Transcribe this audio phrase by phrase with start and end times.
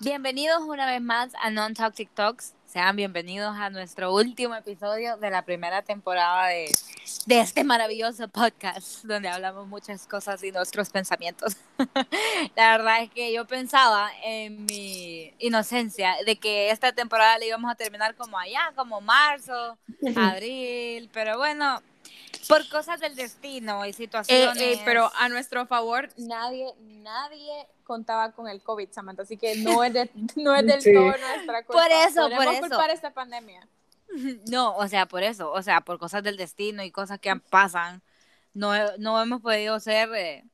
[0.00, 2.54] Bienvenidos una vez más a Non Toxic Talks.
[2.76, 6.70] Sean bienvenidos a nuestro último episodio de la primera temporada de,
[7.24, 11.56] de este maravilloso podcast donde hablamos muchas cosas y nuestros pensamientos.
[12.54, 17.72] la verdad es que yo pensaba en mi inocencia de que esta temporada la íbamos
[17.72, 19.78] a terminar como allá, como marzo,
[20.14, 21.80] abril, pero bueno,
[22.48, 24.56] por cosas del destino y situaciones.
[24.60, 29.56] Eh, eh, pero a nuestro favor, nadie, nadie contaba con el COVID, Samantha, así que
[29.56, 29.92] no es,
[30.36, 31.82] no es del todo nuestra culpa.
[31.82, 32.60] Por eso, Podemos por eso.
[32.60, 33.66] culpar esta pandemia.
[34.48, 38.02] No, o sea, por eso, o sea, por cosas del destino y cosas que pasan,
[38.54, 40.44] no, no hemos podido ser eh,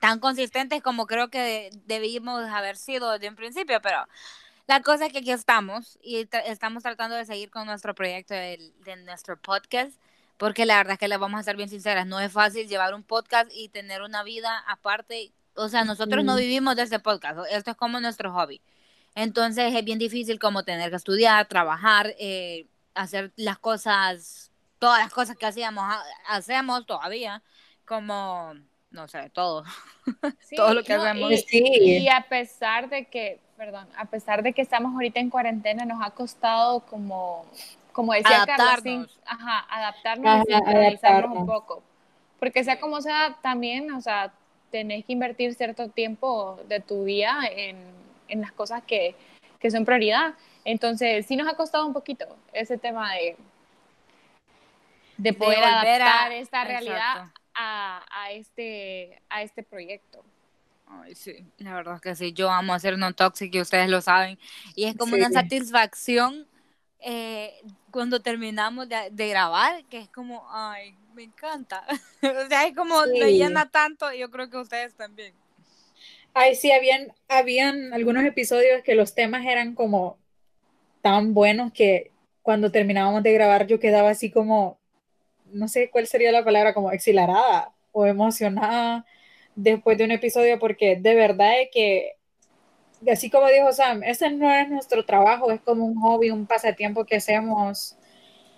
[0.00, 4.04] tan consistentes como creo que debimos haber sido desde un principio, pero
[4.66, 8.72] la cosa es que aquí estamos y estamos tratando de seguir con nuestro proyecto de,
[8.84, 9.96] de nuestro podcast
[10.36, 12.94] porque la verdad es que les vamos a ser bien sinceras, no es fácil llevar
[12.94, 17.38] un podcast y tener una vida aparte, o sea, nosotros no vivimos de este podcast,
[17.50, 18.60] esto es como nuestro hobby.
[19.14, 25.12] Entonces es bien difícil como tener que estudiar, trabajar, eh, hacer las cosas, todas las
[25.12, 25.84] cosas que hacíamos,
[26.26, 27.40] hacemos todavía,
[27.84, 28.54] como,
[28.90, 29.64] no sé, todo,
[30.40, 31.30] Sí, todo lo que no, hacemos.
[31.32, 31.62] Y, Sí.
[31.62, 36.02] y a pesar de que, perdón, a pesar de que estamos ahorita en cuarentena, nos
[36.04, 37.46] ha costado como,
[37.94, 39.10] como decía Carlos, Adaptarnos.
[39.12, 41.46] sin- ajá, adaptarnos Ajá, y sincronizarnos un adaptarnos.
[41.46, 41.82] poco.
[42.38, 44.34] Porque sea como sea, también, o sea,
[44.70, 47.78] tenés que invertir cierto tiempo de tu día en,
[48.28, 49.14] en las cosas que,
[49.58, 50.34] que son prioridad.
[50.66, 53.36] Entonces, sí nos ha costado un poquito ese tema de,
[55.16, 60.22] de poder a- adaptar esta realidad a, a, este, a este proyecto.
[60.86, 64.00] Ay, sí, la verdad es que sí, yo amo hacer non toxic y ustedes lo
[64.02, 64.38] saben.
[64.74, 65.34] Y es como una Sí.
[65.34, 66.46] satisfacción
[67.04, 67.52] eh,
[67.90, 71.84] cuando terminamos de, de grabar, que es como, ay, me encanta.
[72.22, 73.38] o sea, es como, Sí.
[73.38, 75.34] llena tanto yo creo que ustedes también.
[76.32, 80.18] Ay, sí, habían, habían algunos episodios que los temas eran como
[81.02, 82.10] tan buenos que
[82.42, 84.78] cuando terminábamos de grabar yo quedaba así como,
[85.52, 89.06] no sé cuál sería la palabra, como exhilarada o emocionada
[89.54, 92.16] después de un episodio porque de verdad es que,
[93.10, 97.04] así como dijo Sam, ese no es nuestro trabajo, es como un hobby, un pasatiempo
[97.04, 97.96] que hacemos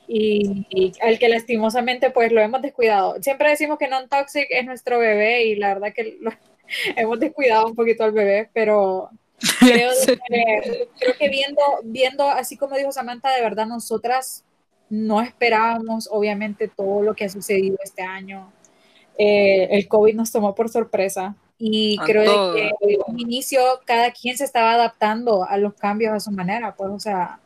[0.09, 3.17] y, y al que lastimosamente pues lo hemos descuidado.
[3.23, 6.31] Siempre decimos que Non Toxic es nuestro bebé y la verdad que lo,
[6.97, 9.11] hemos descuidado un poquito al bebé, pero
[9.61, 14.45] creo, de que, creo que viendo, viendo, así como dijo Samantha, de verdad nosotras
[14.89, 18.53] no esperábamos obviamente todo lo que ha sucedido este año.
[19.19, 24.37] Eh, el COVID nos tomó por sorpresa y creo que desde un inicio cada quien
[24.37, 27.41] se estaba adaptando a los cambios a su manera, pues o sea,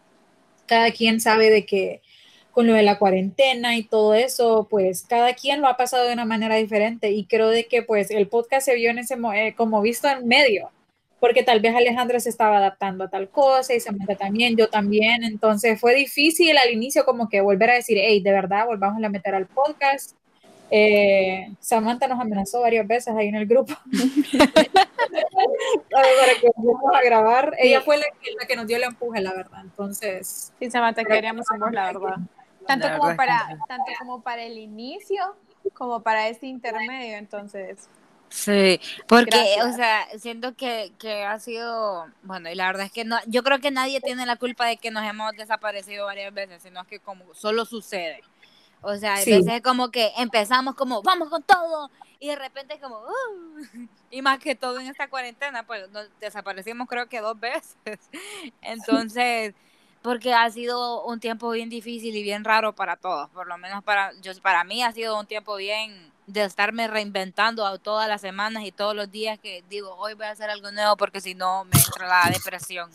[0.66, 2.02] cada quien sabe de que
[2.50, 6.12] con lo de la cuarentena y todo eso, pues cada quien lo ha pasado de
[6.12, 9.54] una manera diferente y creo de que pues el podcast se vio en ese eh,
[9.56, 10.70] como visto en medio,
[11.20, 15.22] porque tal vez Alejandra se estaba adaptando a tal cosa y Samantha también, yo también,
[15.22, 19.08] entonces fue difícil al inicio como que volver a decir, hey, de verdad, volvamos a
[19.08, 20.16] meter al podcast.
[20.70, 23.74] Eh, Samantha nos amenazó varias veces ahí en el grupo
[25.90, 26.06] para
[26.40, 27.54] que volviéramos a grabar.
[27.58, 29.60] Ella fue la que, la que nos dio el empuje, la verdad.
[29.62, 32.16] Entonces, Sí, Samantha, queríamos en vos, la verdad.
[32.66, 35.34] Tanto La como, verdad para, tanto como para el inicio,
[35.74, 37.88] como para este intermedio, entonces.
[38.28, 39.66] Sí, porque, Gracias.
[39.66, 43.42] o sea, siento que, que ha sido, bueno, y la verdad es que no, yo
[43.42, 47.00] creo que nadie tiene la culpa de que nos hemos desaparecido varias veces, sino que
[47.00, 48.22] como solo sucede.
[48.82, 49.30] O sea, a Sí.
[49.32, 53.56] veces es como que empezamos como, vamos con todo, y de repente es como, "Uh",
[54.10, 58.08] y más que todo en esta cuarentena, pues nos desaparecimos creo que dos veces.
[58.62, 59.54] Entonces,
[60.02, 63.84] porque ha sido un tiempo bien difícil y bien raro para todos, por lo menos
[63.84, 68.20] para, yo, para mí ha sido un tiempo bien de estarme reinventando a todas las
[68.22, 71.34] semanas y todos los días que digo, hoy voy a hacer algo nuevo porque si
[71.34, 72.90] no me entra la depresión.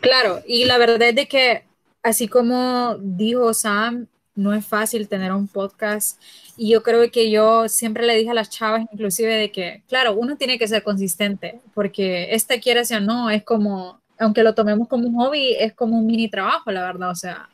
[0.00, 1.64] Claro, y la verdad es de que,
[2.02, 6.22] así como dijo Sam, no es fácil tener un podcast.
[6.56, 10.14] Y yo creo que yo siempre le dije a las chavas, inclusive, de que, claro,
[10.14, 14.88] uno tiene que ser consistente, porque esta quiera o no, es como, aunque lo tomemos
[14.88, 17.10] como un hobby, es como un mini trabajo, la verdad.
[17.10, 17.48] O sea,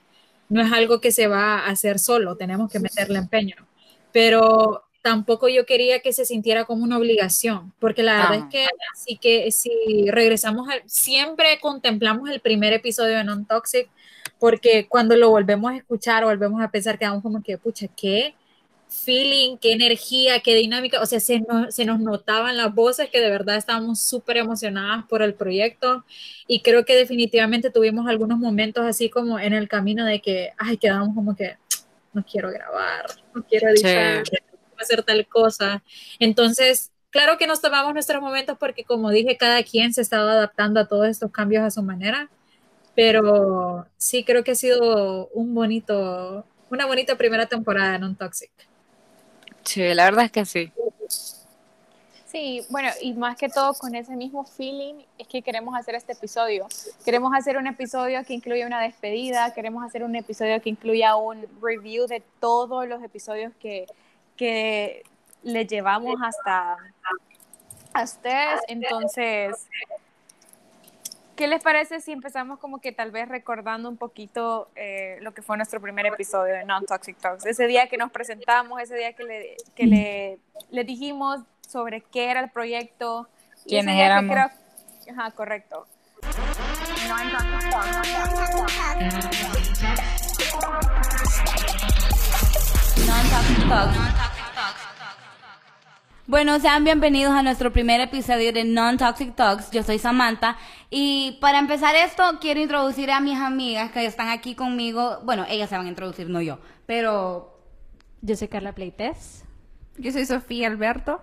[0.49, 3.57] no es algo que se va a hacer solo, tenemos que meterle empeño.
[4.13, 8.45] Pero tampoco yo quería que se sintiera como una obligación, porque la verdad Ajá.
[8.47, 13.89] es que así que si regresamos, al, siempre contemplamos el primer episodio de Non Toxic,
[14.39, 18.35] porque cuando lo volvemos a escuchar, volvemos a pensar, quedamos como que, pucha, qué
[18.89, 23.21] feeling, qué energía, qué dinámica, o sea, se nos, se nos notaban las voces que
[23.21, 26.05] de verdad estábamos súper emocionadas por el proyecto.
[26.47, 30.77] Y creo que definitivamente tuvimos algunos momentos así como en el camino de que, ay,
[30.77, 31.57] quedamos como que,
[32.13, 34.23] no quiero grabar, no quiero editar,
[34.83, 35.83] hacer tal cosa.
[36.19, 40.81] Entonces, claro que nos tomamos nuestros momentos porque, como dije, cada quien se estaba adaptando
[40.81, 42.29] a todos estos cambios a su manera,
[42.95, 48.51] pero sí creo que ha sido un bonito, una bonita primera temporada de Non Toxic.
[49.65, 50.73] Sí, la verdad es que sí.
[52.33, 56.15] Sí, bueno, y más que todo con ese mismo feeling es que queremos hacer este
[56.15, 56.67] episodio.
[57.05, 61.47] Queremos hacer un episodio que incluya una despedida, queremos hacer un episodio que incluya un
[61.61, 63.85] review de todos los episodios que,
[64.43, 65.05] que
[65.45, 66.77] le llevamos hasta
[67.95, 68.61] a ustedes.
[68.67, 69.69] Entonces,
[71.37, 75.43] ¿qué les parece si empezamos como que tal vez recordando un poquito eh, lo que
[75.43, 77.47] fue nuestro primer episodio de Non Toxic Talks?
[77.47, 80.39] Ese día que nos presentamos, ese día que le, que le,
[80.73, 81.39] le dijimos
[81.69, 83.29] sobre qué era el proyecto.
[83.65, 84.35] ¿Quiénes éramos?
[84.35, 84.51] Creo...
[85.17, 85.87] Ajá, correcto.
[96.33, 99.71] Bueno, sean bienvenidos a nuestro primer episodio de Non-Toxic Talks.
[99.71, 100.57] Yo soy Samantha
[100.89, 105.19] y para empezar esto quiero introducir a mis amigas que están aquí conmigo.
[105.25, 107.61] Bueno, ellas se van a introducir, no yo, pero...
[108.23, 109.45] Yo soy Carla Pleites.
[109.99, 111.21] Yo soy Sofía Alberto.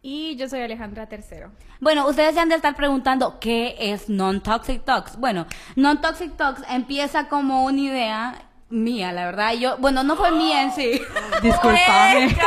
[0.00, 1.52] Y yo soy Alejandra Tercero.
[1.78, 5.18] Bueno, ustedes se han de estar preguntando qué es Non-Toxic Talks.
[5.18, 5.44] Bueno,
[5.74, 9.54] Non-Toxic Talks empieza como una idea mía, la verdad.
[9.54, 11.00] Yo, bueno, no fue mía en sí.
[11.42, 12.36] Disculpame.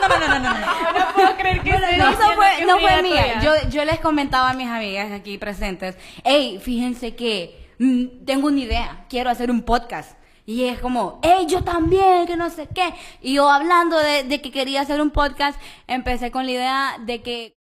[0.00, 0.58] No, no, no, no, no.
[0.58, 3.40] No puedo creer que no, fue, no fue mía.
[3.40, 8.60] Yo, yo les comentaba a mis amigas aquí presentes, hey, fíjense que mm, tengo una
[8.60, 10.16] idea, quiero hacer un podcast.
[10.44, 12.94] Y es como, hey, yo también, que no sé qué.
[13.20, 17.56] Y yo hablando de, que quería hacer un podcast, empecé con la idea de que...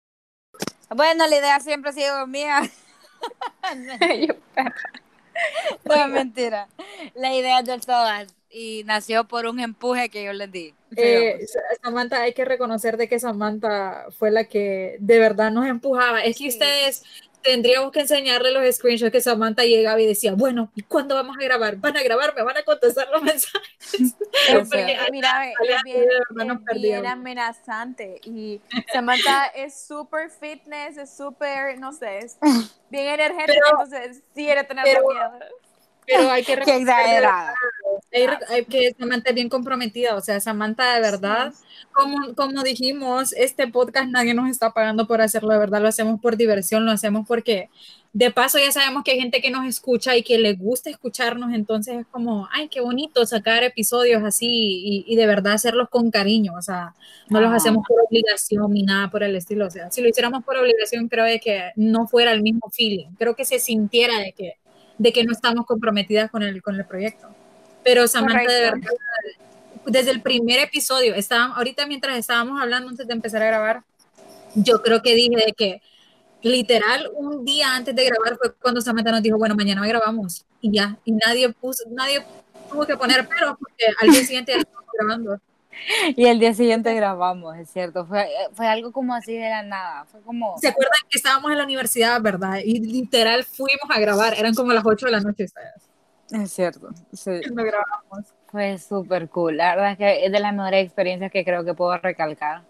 [0.91, 2.61] Bueno, la idea siempre ha sido mía.
[5.85, 6.69] no, mentira.
[7.15, 8.35] La idea de todas.
[8.51, 10.75] Y nació por un empuje que yo les di.
[10.97, 11.45] Eh,
[11.83, 16.23] Samantha, hay que reconocer de que Samantha fue la que de verdad nos empujaba.
[16.23, 17.03] Es que ustedes
[17.45, 21.45] tendríamos que enseñarle los screenshots que Samantha llegaba y decía, bueno, ¿y cuándo vamos a
[21.45, 21.77] grabar?
[21.77, 22.35] ¿Van a grabar?
[22.35, 24.17] ¿Me van a contestar los mensajes?
[25.13, 26.09] mira, es bien,
[26.75, 28.61] bien amenazante y
[28.93, 32.39] Samantha es súper fitness, es súper, no sé, es
[32.89, 35.33] bien energética, entonces sí quiere tener miedo
[36.07, 37.25] pero hay que reconocer
[38.69, 41.53] que Samantha es bien comprometida, o sea, Samantha de verdad,
[41.93, 46.21] como, como dijimos, este podcast nadie nos está pagando por hacerlo, de verdad lo hacemos
[46.21, 47.71] por diversión, lo hacemos porque
[48.13, 51.53] de paso ya sabemos que hay gente que nos escucha y que le gusta escucharnos,
[51.53, 56.11] entonces es como, ay, qué bonito sacar episodios así y, y de verdad hacerlos con
[56.11, 56.95] cariño, o sea,
[57.31, 60.45] no los hacemos por obligación ni nada por el estilo, o sea, si lo hiciéramos
[60.45, 64.53] por obligación creo que no fuera el mismo feeling, creo que se sintiera de que
[64.99, 67.29] de que no estamos comprometidas con el, con el proyecto.
[67.85, 68.91] Pero Samantha, de verdad,
[69.87, 73.83] desde el primer episodio, estábamos, ahorita mientras estábamos hablando antes de empezar a grabar,
[74.55, 75.83] yo creo que dije de que
[76.43, 80.73] literal un día antes de grabar fue cuando Samantha nos dijo, bueno, mañana grabamos y
[80.73, 82.25] ya, y nadie puso, nadie
[82.71, 85.41] tuvo que poner pero porque al día siguiente ya estábamos grabando.
[86.17, 88.07] Y el día siguiente grabamos, es cierto.
[88.07, 90.05] Fue, fue algo como así de la nada.
[90.05, 90.57] Fue como.
[90.59, 92.59] ¿Se acuerdan que estábamos en la universidad, verdad?
[92.65, 94.35] Y literal fuimos a grabar.
[94.39, 95.47] Eran como las 8 de la noche.
[96.31, 96.91] Es cierto.
[97.13, 97.31] Sí.
[97.41, 98.35] grabamos.
[98.47, 99.57] Fue súper cool.
[99.57, 102.63] La verdad es que es de las mejores experiencias que creo que puedo recalcar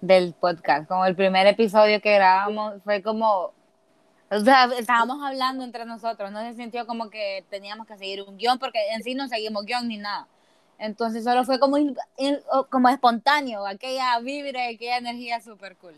[0.00, 0.88] del podcast.
[0.88, 3.52] Como el primer episodio que grabamos fue como.
[4.30, 6.30] O sea, estábamos hablando entre nosotros.
[6.32, 9.64] No se sintió como que teníamos que seguir un guion, porque en sí no seguimos
[9.64, 10.26] guion ni nada
[10.82, 11.76] entonces solo fue como,
[12.68, 15.94] como espontáneo, aquella vibra, aquella energía súper cool.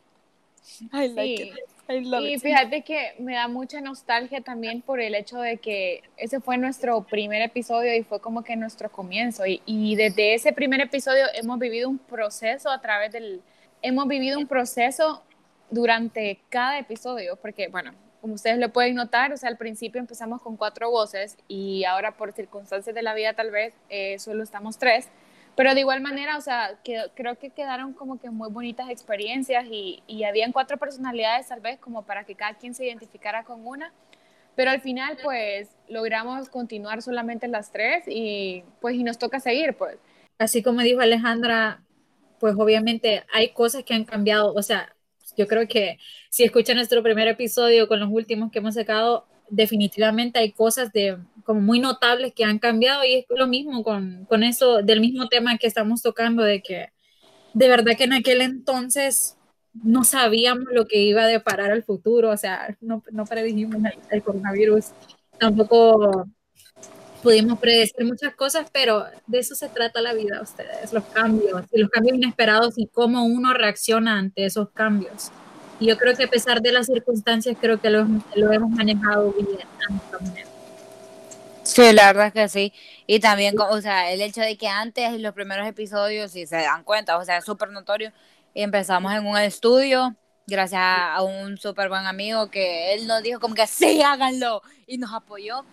[0.92, 1.52] sí.
[1.88, 6.56] Y fíjate que me da mucha nostalgia también por el hecho de que ese fue
[6.56, 9.46] nuestro primer episodio y fue como que nuestro comienzo.
[9.46, 13.42] Y, y desde ese primer episodio hemos vivido un proceso a través del...
[13.82, 15.22] Hemos vivido un proceso
[15.70, 17.92] durante cada episodio, porque bueno,
[18.24, 22.16] como ustedes lo pueden notar, o sea, al principio empezamos con cuatro voces y ahora
[22.16, 25.10] por circunstancias de la vida tal vez eh, solo estamos tres,
[25.56, 26.78] pero de igual manera, o sea,
[27.14, 31.78] creo que quedaron como que muy bonitas experiencias y, y habían cuatro personalidades tal vez
[31.78, 33.92] como para que cada quien se identificara con una,
[34.56, 39.74] pero al final pues logramos continuar solamente las tres y pues y nos toca seguir
[39.74, 39.96] pues.
[40.38, 41.82] Así como dijo Alejandra,
[42.40, 44.94] pues obviamente hay cosas que han cambiado, o sea,
[45.36, 45.98] yo creo que
[46.30, 51.18] si escuchan nuestro primer episodio con los últimos que hemos sacado, definitivamente hay cosas de
[51.44, 55.28] como muy notables que han cambiado y es lo mismo con, con eso del mismo
[55.28, 56.88] tema que estamos tocando de que
[57.52, 59.36] de verdad que en aquel entonces
[59.82, 63.76] no sabíamos lo que iba a deparar el futuro, o sea, no, no predijimos
[64.10, 64.86] el, coronavirus,
[65.38, 66.26] tampoco
[67.22, 71.80] pudimos predecir muchas cosas, pero de eso se trata la vida, ustedes, los cambios, y
[71.80, 75.32] los cambios inesperados y cómo uno reacciona ante esos cambios.
[75.80, 79.32] Y yo creo que a pesar de las circunstancias, creo que lo, lo hemos manejado
[79.32, 79.58] bien.
[81.64, 82.72] Sí, la verdad es que sí.
[83.06, 86.56] Y también, o sea, el hecho de que antes, en los primeros episodios, si se
[86.56, 88.12] dan cuenta, o sea, es súper notorio,
[88.54, 90.14] empezamos en un estudio,
[90.46, 94.98] gracias a un súper buen amigo que él nos dijo como que sí, háganlo, y
[94.98, 95.64] nos apoyó.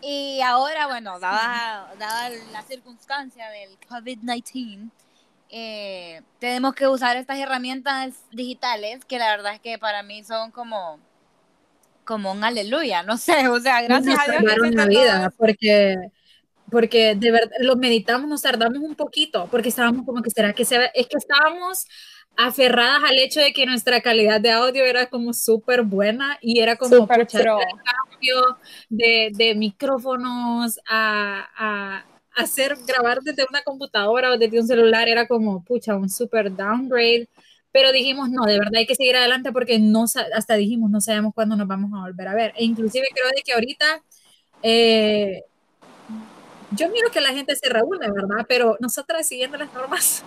[0.00, 4.90] Y ahora, bueno, dada, dada la circunstancia del COVID-19,
[5.56, 10.50] eh, tenemos que usar estas herramientas digitales que la verdad es que para mí son
[10.50, 10.98] como
[12.04, 14.74] como un aleluya, no sé, o sea, gracias a Dios.
[14.74, 15.96] la vida, porque,
[16.72, 20.64] porque de verdad lo meditamos, nos tardamos un poquito, porque estábamos como que será que
[20.64, 21.86] se es que estábamos
[22.36, 26.74] aferradas al hecho de que nuestra calidad de audio era como súper buena y era
[26.74, 28.58] como super el cambio
[28.88, 32.04] de, de micrófonos a, a,
[32.36, 37.28] hacer grabar desde una computadora o desde un celular era como pucha un super downgrade.
[37.72, 41.34] Pero dijimos no de verdad hay que seguir adelante porque no hasta dijimos no sabemos
[41.34, 42.52] cuándo nos vamos a volver a ver.
[42.56, 44.02] E inclusive creo de que ahorita
[44.62, 45.42] eh,
[46.70, 48.44] yo miro que la gente se reúne, ¿verdad?
[48.48, 50.24] Pero nosotras siguiendo las normas,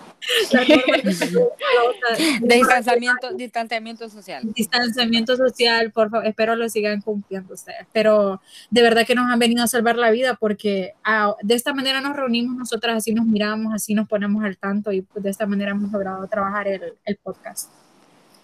[2.40, 4.42] de distanciamiento, distanciamiento social.
[4.54, 7.86] Distanciamiento social, por favor, espero lo sigan cumpliendo ustedes.
[7.92, 8.40] Pero
[8.70, 12.00] de verdad que nos han venido a salvar la vida porque ah, de esta manera
[12.00, 15.46] nos reunimos nosotras, así nos miramos, así nos ponemos al tanto y pues, de esta
[15.46, 17.70] manera hemos logrado trabajar el, el podcast.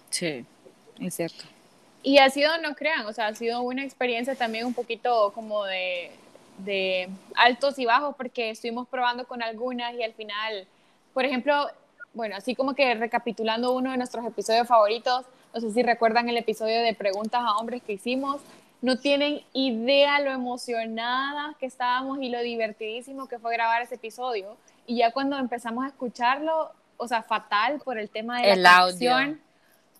[0.09, 0.45] Sí,
[0.99, 1.45] es cierto.
[2.03, 5.65] Y ha sido, no crean, o sea, ha sido una experiencia también un poquito como
[5.65, 6.11] de
[6.59, 10.67] de altos y bajos porque estuvimos probando con algunas y al final,
[11.13, 11.67] por ejemplo,
[12.13, 16.37] bueno, así como que recapitulando uno de nuestros episodios favoritos, no sé si recuerdan el
[16.37, 18.41] episodio de preguntas a hombres que hicimos,
[18.81, 24.57] no tienen idea lo emocionadas que estábamos y lo divertidísimo que fue grabar ese episodio.
[24.85, 29.41] Y ya cuando empezamos a escucharlo, o sea, fatal por el tema de la canción,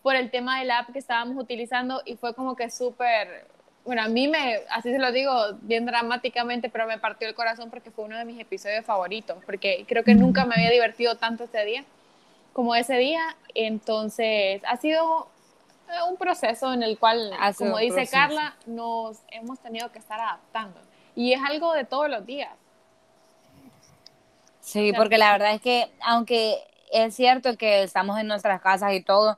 [0.03, 3.47] por el tema del app que estábamos utilizando y fue como que súper
[3.85, 7.69] bueno, a mí me, así se lo digo bien dramáticamente, pero me partió el corazón
[7.69, 11.43] porque fue uno de mis episodios favoritos, porque creo que nunca me había divertido tanto
[11.43, 11.85] ese día
[12.51, 13.35] como ese día.
[13.53, 15.27] Entonces, ha sido
[15.87, 20.79] eh, un proceso en el cual, como dice Carla, nos hemos tenido que estar adaptando.
[21.15, 22.51] Y es algo de todos los días.
[24.61, 26.57] Sí, porque la verdad es que, aunque
[26.91, 29.37] es cierto que estamos en nuestras casas y todo,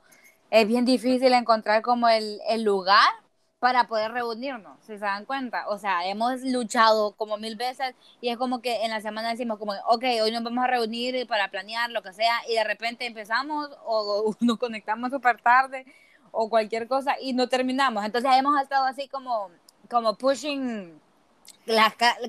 [0.50, 3.10] es bien difícil encontrar como el, el lugar
[3.58, 5.68] para poder reunirnos, si se dan cuenta.
[5.68, 9.58] O sea, hemos luchado como mil veces y es como que en la semana decimos
[9.58, 13.06] como, ok, hoy nos vamos a reunir para planear lo que sea y de repente
[13.06, 15.86] empezamos o, nos conectamos súper tarde
[16.30, 18.04] o cualquier cosa y no terminamos.
[18.04, 19.50] Entonces hemos estado así como,
[19.90, 21.00] como pushing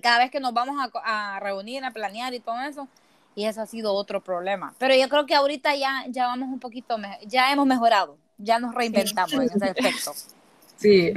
[0.02, 2.88] cada vez que nos vamos a, a, reunir, a planear y todo eso.
[3.36, 4.74] Y eso ha sido otro problema.
[4.80, 8.74] Pero yo creo que ahorita ya, ya vamos un poquito, ya hemos mejorado, ya nos
[8.74, 10.14] reinventamos en ese aspecto.
[10.80, 11.14] Sí.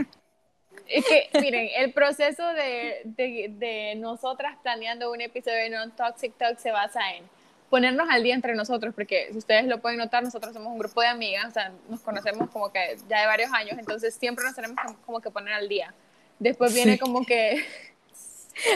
[0.89, 6.59] Es que, miren, el proceso de, de, de nosotras planeando un episodio de Non-Toxic Talk
[6.59, 7.25] se basa en
[7.71, 11.01] ponernos al día entre nosotros, porque si ustedes lo pueden notar, nosotros somos un grupo
[11.01, 14.55] de amigas, o sea, nos conocemos como que ya de varios años, entonces siempre nos
[14.55, 14.77] tenemos
[15.07, 15.95] como que poner al día.
[16.39, 17.65] Después viene como que...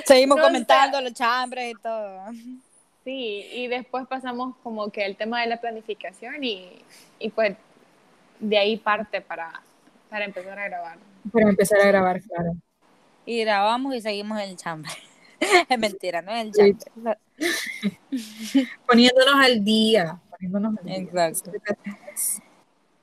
[0.07, 2.23] Seguimos comentando los chambres y todo.
[3.05, 6.83] Sí, y después pasamos como que el tema de la planificación y,
[7.19, 7.55] y pues
[8.41, 9.63] de ahí parte para
[10.11, 10.99] para empezar a grabar.
[11.33, 12.57] Para empezar a grabar, claro.
[13.25, 14.91] Y grabamos y seguimos en el chambre.
[15.69, 16.33] es mentira, ¿no?
[16.33, 17.19] En el chambre.
[18.87, 20.21] poniéndonos al día.
[20.31, 21.53] Poniéndonos al Exacto.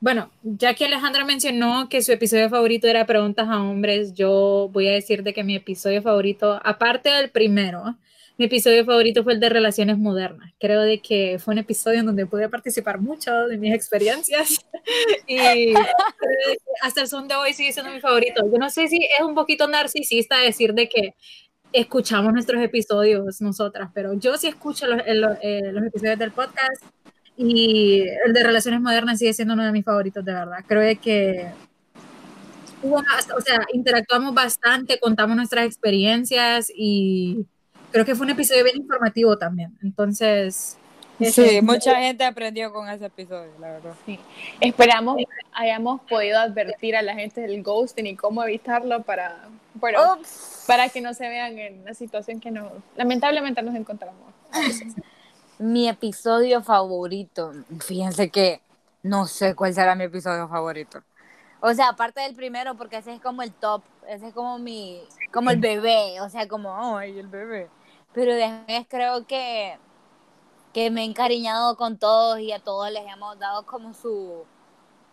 [0.03, 4.89] Bueno, ya que Alejandra mencionó que su episodio favorito era Preguntas a Hombres, yo voy
[4.89, 7.95] a decir de que mi episodio favorito, aparte del primero,
[8.37, 10.51] mi episodio favorito fue el de Relaciones Modernas.
[10.59, 14.65] Creo de que fue un episodio en donde pude participar mucho de mis experiencias
[15.27, 15.73] y
[16.81, 18.43] hasta el son de hoy sigue siendo mi favorito.
[18.51, 21.15] Yo no sé si es un poquito narcisista decir de que
[21.71, 26.83] escuchamos nuestros episodios nosotras, pero yo sí escucho los, eh, los episodios del podcast
[27.37, 30.63] y el de Relaciones Modernas sigue siendo uno de mis favoritos, de verdad.
[30.67, 31.51] Creo que
[32.83, 37.45] o sea, interactuamos bastante, contamos nuestras experiencias y
[37.93, 39.77] creo que fue un episodio bien informativo también.
[39.81, 40.77] Entonces,
[41.19, 43.93] Sí, mucha gente aprendió con ese episodio, la verdad.
[44.05, 44.19] Sí.
[44.59, 45.17] Esperamos
[45.53, 50.17] hayamos podido advertir a la gente del ghosting y cómo evitarlo para, bueno,
[50.65, 54.33] para que no se vean en la situación que nos, lamentablemente nos encontramos.
[55.59, 58.59] mi episodio favorito, fíjense que
[59.03, 61.03] no sé cuál será mi episodio favorito.
[61.61, 65.01] O sea, aparte del primero, porque ese es como el top ese es como mi,
[65.31, 67.69] como el bebé, o sea, como, ay, el bebé.
[68.13, 69.77] Pero después creo que,
[70.73, 74.45] que me he encariñado con todos y a todos les hemos dado como su,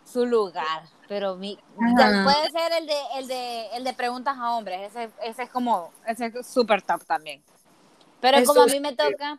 [0.05, 0.83] su lugar.
[1.07, 1.57] Pero mi,
[1.97, 2.23] Ajá.
[2.23, 5.91] puede ser el de, el de, el de preguntas a hombres, ese, ese es como,
[6.05, 7.41] ese es súper top también.
[8.19, 9.37] Pero Eso como a mí me toca,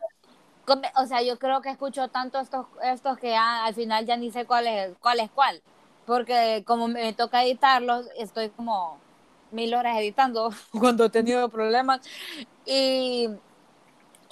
[0.97, 4.31] o sea, yo creo que escucho tanto estos, estos que ya al final ya ni
[4.31, 5.19] sé cuál es cuál.
[5.21, 5.61] Es cuál
[6.05, 8.97] porque como me toca editarlos, estoy como
[9.51, 12.01] mil horas editando cuando he tenido problemas
[12.65, 13.29] y,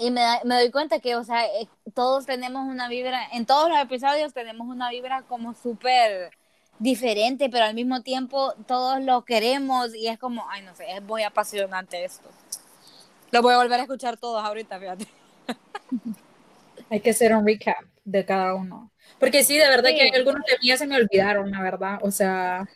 [0.01, 3.45] y me, da- me doy cuenta que, o sea, eh, todos tenemos una vibra, en
[3.45, 6.31] todos los episodios tenemos una vibra como súper
[6.79, 11.01] diferente, pero al mismo tiempo todos lo queremos y es como, ay, no sé, es
[11.03, 12.29] muy apasionante esto.
[13.31, 15.07] Lo voy a volver a escuchar todos ahorita, fíjate.
[16.89, 18.91] Hay que hacer un recap de cada uno.
[19.19, 19.95] Porque sí, de verdad Sí.
[19.95, 21.99] que algunos a mí se me olvidaron, la verdad.
[22.01, 22.67] O sea,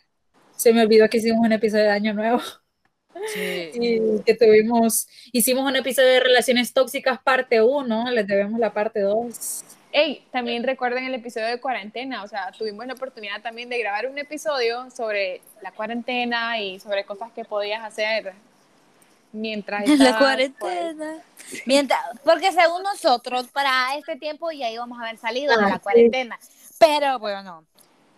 [0.56, 2.40] se me olvidó que hicimos un episodio de Año Nuevo
[3.36, 9.00] y que tuvimos, hicimos un episodio de Relaciones Tóxicas parte 1, les debemos la parte
[9.00, 9.64] 2.
[9.92, 14.06] Ey, también recuerden el episodio de cuarentena, o sea, tuvimos la oportunidad también de grabar
[14.06, 18.34] un episodio sobre la cuarentena y sobre cosas que podías hacer
[19.32, 21.14] mientras En la pues, cuarentena.
[21.64, 25.74] Mientras, porque según nosotros, para este tiempo ya íbamos a haber salido de Ah, la
[25.76, 25.80] sí.
[25.80, 26.38] cuarentena.
[26.78, 27.64] Pero bueno,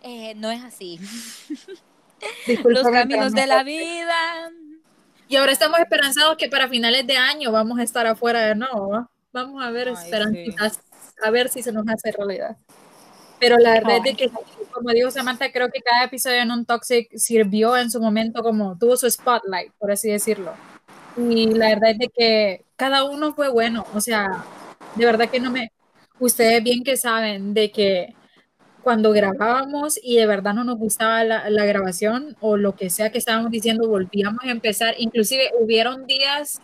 [0.01, 0.99] eh, no es así.
[2.65, 4.51] Los caminos de la vida.
[5.29, 8.89] Y ahora estamos esperanzados que para finales de año vamos a estar afuera de nuevo.
[8.89, 9.11] ¿va?
[9.31, 10.79] Vamos a ver, esperanzas,
[11.23, 12.57] a ver si se nos hace realidad.
[13.39, 14.15] Pero la verdad es Ay.
[14.15, 14.31] que,
[14.71, 18.75] como dijo Samantha, creo que cada episodio en un Toxic sirvió en su momento como,
[18.79, 20.51] tuvo su spotlight, por así decirlo.
[21.15, 23.85] Y la verdad es de que cada uno fue bueno.
[23.93, 24.43] O sea,
[24.95, 25.71] de verdad que no me...
[26.17, 28.15] Ustedes bien que saben de que
[28.89, 33.11] cuando grabábamos y de verdad no nos gustaba la, la grabación o lo que sea
[33.11, 34.95] que estábamos diciendo, volvíamos a empezar.
[34.97, 36.59] Inclusive hubieron días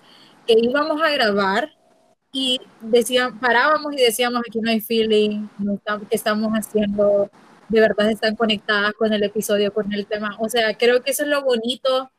[0.48, 1.70] que íbamos a grabar
[2.32, 7.29] y decían, parábamos y decíamos, aquí no hay feeling, no está- ¿qué estamos haciendo?
[7.70, 10.35] De verdad están conectadas con el episodio, con el tema.
[10.40, 12.09] O sea, creo que eso es lo bonito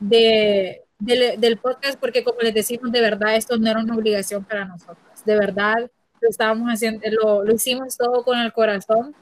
[0.00, 4.42] de, del, del podcast, porque como les decimos, de verdad esto no era una obligación
[4.44, 4.98] para nosotros.
[5.24, 5.88] De verdad
[6.20, 9.14] lo estábamos haciendo, lo, lo hicimos todo con el corazón,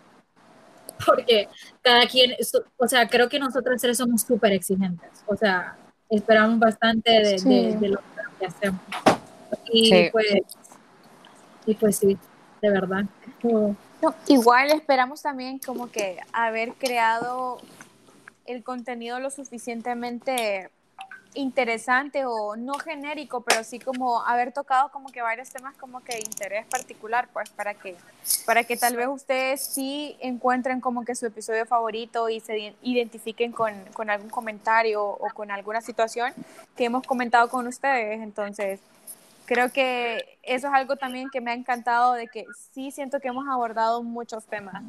[1.07, 1.49] porque
[1.83, 2.33] cada quien,
[2.77, 5.11] o sea, creo que nosotros tres somos súper exigentes.
[5.27, 5.77] O sea,
[6.09, 7.77] esperamos bastante de, de- Sí.
[7.81, 8.01] de lo
[8.39, 8.81] que hacemos.
[9.73, 10.09] Y Sí.
[10.13, 10.27] pues,
[11.67, 12.19] y pues sí,
[12.63, 13.05] de verdad.
[13.43, 13.77] No,
[14.27, 17.59] igual esperamos también como que haber creado
[18.47, 20.71] el contenido lo suficientemente
[21.35, 26.15] interesante o no genérico, pero sí como haber tocado como que varios temas como que
[26.15, 27.97] de interés particular, pues para que
[28.47, 32.75] para que tal vez ustedes sí encuentren como que su episodio favorito y se iden-
[32.83, 36.33] identifiquen con, con algún comentario o con alguna situación
[36.77, 38.21] que hemos comentado con ustedes.
[38.21, 38.81] Entonces,
[39.47, 43.29] creo que eso es algo también que me ha encantado de que sí siento que
[43.29, 44.83] hemos abordado muchos temas.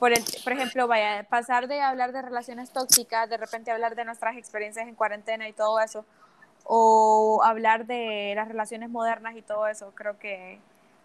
[0.00, 4.04] Por, el, por ejemplo, vaya, pasar de hablar de relaciones tóxicas, de repente hablar de
[4.04, 6.04] nuestras experiencias en cuarentena y todo eso,
[6.64, 10.58] o hablar de las relaciones modernas y todo eso, creo que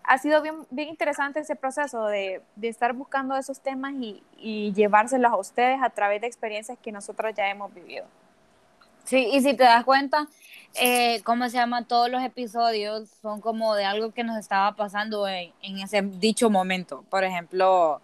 [0.03, 4.71] ha sido bien, bien interesante ese proceso de, de estar buscando esos temas y, y
[4.73, 8.05] llevárselos a ustedes a través de experiencias que nosotros ya hemos vivido.
[9.03, 10.27] Sí, y si te das cuenta,
[10.75, 11.85] eh, ¿cómo se llama?
[11.85, 16.49] Todos los episodios son como de algo que nos estaba pasando en, en ese dicho
[16.49, 17.03] momento.
[17.09, 18.01] Por ejemplo,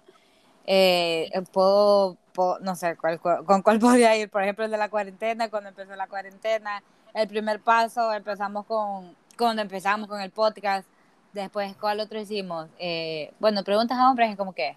[0.66, 4.30] eh, puedo, puedo- no sé cuál, cuál- con cuál podría ir.
[4.30, 6.84] Por ejemplo, el de la cuarentena, cuando empezó la cuarentena.
[7.14, 10.88] El primer paso, empezamos con, cuando empezamos con el podcast.
[11.34, 12.68] Después, ¿cuál otro hicimos?
[12.80, 14.76] Eh, bueno, preguntas a hombres es como que,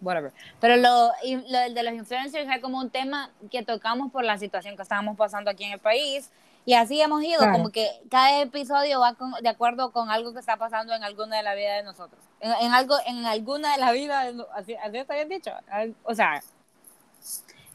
[0.00, 0.32] whatever.
[0.60, 1.10] Pero lo,
[1.48, 5.16] lo de los influencers es como un tema que tocamos por la situación que estábamos
[5.16, 6.30] pasando aquí en el país.
[6.64, 7.52] Y así hemos ido, Claro.
[7.54, 11.36] como que cada episodio va con- de acuerdo con algo que está pasando en alguna
[11.38, 12.20] de la vida de nosotros.
[12.40, 15.50] En, en algo, en alguna de la vida, así, así está bien dicho.
[15.68, 16.40] Al- O sea,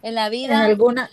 [0.01, 1.09] en la En vida, alguna,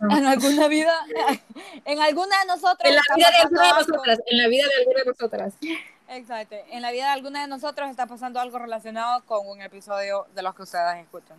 [0.00, 0.92] en alguna vida,
[1.84, 2.90] en alguna de nosotros.
[2.90, 5.54] en la vida de alguna de nosotras, en la vida de alguna de nosotras.
[6.08, 6.56] Exacto.
[6.70, 10.42] En la vida de alguna de nosotros está pasando algo relacionado con un episodio de
[10.42, 11.38] los que ustedes escuchan.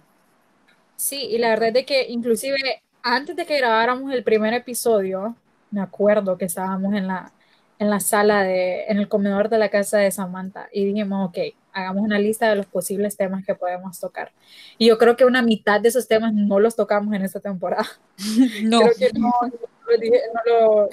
[0.95, 5.35] Sí, y la verdad es de que inclusive antes de que grabáramos el primer episodio,
[5.73, 7.31] me acuerdo que estábamos en la,
[7.79, 11.37] en la sala de, en el comedor de la casa de Samantha y dijimos, ok,
[11.73, 14.31] hagamos una lista de los posibles temas que podemos tocar.
[14.77, 17.87] Y yo creo que una mitad de esos temas no los tocamos en esta temporada.
[18.63, 18.79] No.
[18.81, 19.51] Creo que no, no
[19.91, 20.89] lo dije- no lo-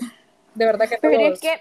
[0.54, 1.60] de verdad que no Pero los- es que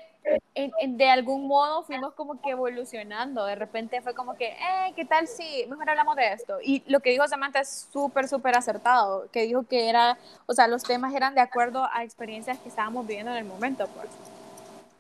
[0.54, 3.46] en- en- de algún modo fuimos como que evolucionando.
[3.46, 6.58] De repente fue como que, eh, ¿qué tal si mejor hablamos de esto?
[6.62, 10.68] Y lo que dijo Samantha es súper, súper acertado, que dijo que era, o sea,
[10.68, 14.10] los temas eran de acuerdo a experiencias que estábamos viviendo en el momento, pues.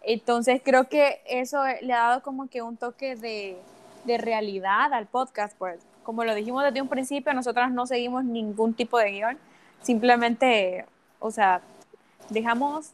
[0.03, 3.57] Entonces creo que eso le ha dado como que un toque de,
[4.05, 5.79] de realidad al podcast, pues.
[6.03, 9.37] Como lo dijimos desde un principio, nosotras no seguimos ningún tipo de guion,
[9.83, 10.85] simplemente,
[11.19, 11.61] o sea,
[12.29, 12.91] dejamos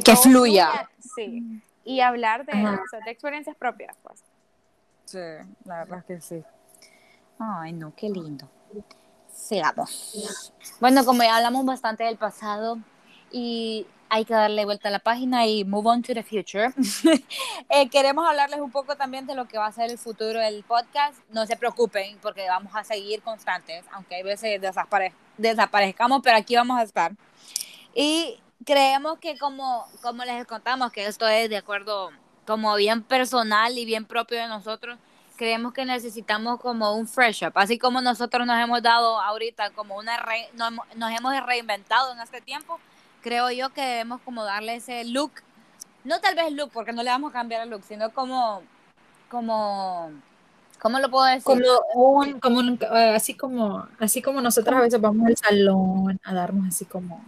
[0.00, 0.88] que, fluya.
[1.14, 1.62] Sí.
[1.84, 4.22] Y hablar de, experiencias propias, pues.
[5.04, 5.18] Sí,
[5.64, 6.44] la verdad es que sí.
[7.38, 8.48] Ay, no, qué lindo.
[9.32, 10.52] Sigamos.
[10.80, 12.78] Bueno, como ya hablamos bastante del pasado
[13.30, 16.72] y hay que darle vuelta a la página y move on to the future,
[17.70, 20.62] eh, queremos hablarles un poco también de lo que va a ser el futuro del
[20.64, 21.18] podcast.
[21.30, 26.54] No se preocupen porque vamos a seguir constantes, aunque hay veces desapare- desaparezcamos, pero aquí
[26.54, 27.12] vamos a estar.
[27.94, 32.10] Y creemos que como, como les contamos, que esto es de acuerdo,
[32.46, 34.98] como bien personal y bien propio de nosotros,
[35.36, 39.96] creemos que necesitamos como un fresh up, así como nosotros nos hemos dado ahorita como
[39.96, 42.78] una re- nos, nos hemos reinventado en este tiempo,
[43.22, 45.32] creo yo que debemos como darle ese look,
[46.04, 48.62] no tal vez look, porque no le vamos a cambiar el look, sino como,
[49.30, 50.10] como,
[50.80, 51.44] ¿cómo lo puedo decir?
[51.94, 56.20] Como un, como un- eh, así como, así como nosotros a veces vamos al salón
[56.24, 57.24] a darnos así como.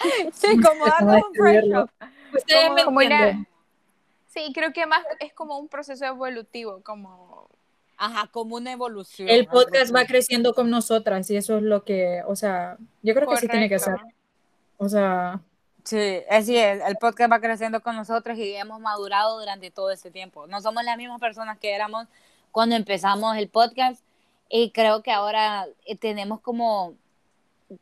[0.32, 1.22] sí, como ¿Cómo darle
[1.66, 1.90] un up.
[2.34, 3.48] Ustedes Como- me entienden.
[4.28, 7.48] Sí, creo que más es como un proceso evolutivo, como
[7.96, 9.28] Ajá, como una evolución.
[9.28, 13.28] El podcast va creciendo con nosotras y eso es lo que, o sea, yo creo
[13.28, 13.94] que sí tiene que ser.
[13.94, 14.14] correcto.
[14.78, 15.40] O sea,
[15.84, 16.82] Sí, así es.
[16.86, 20.46] El podcast va creciendo con nosotros y hemos madurado durante todo este tiempo.
[20.46, 22.06] No somos las mismas personas que éramos
[22.52, 24.02] cuando empezamos el podcast
[24.48, 26.94] y creo que ahora eh, tenemos como,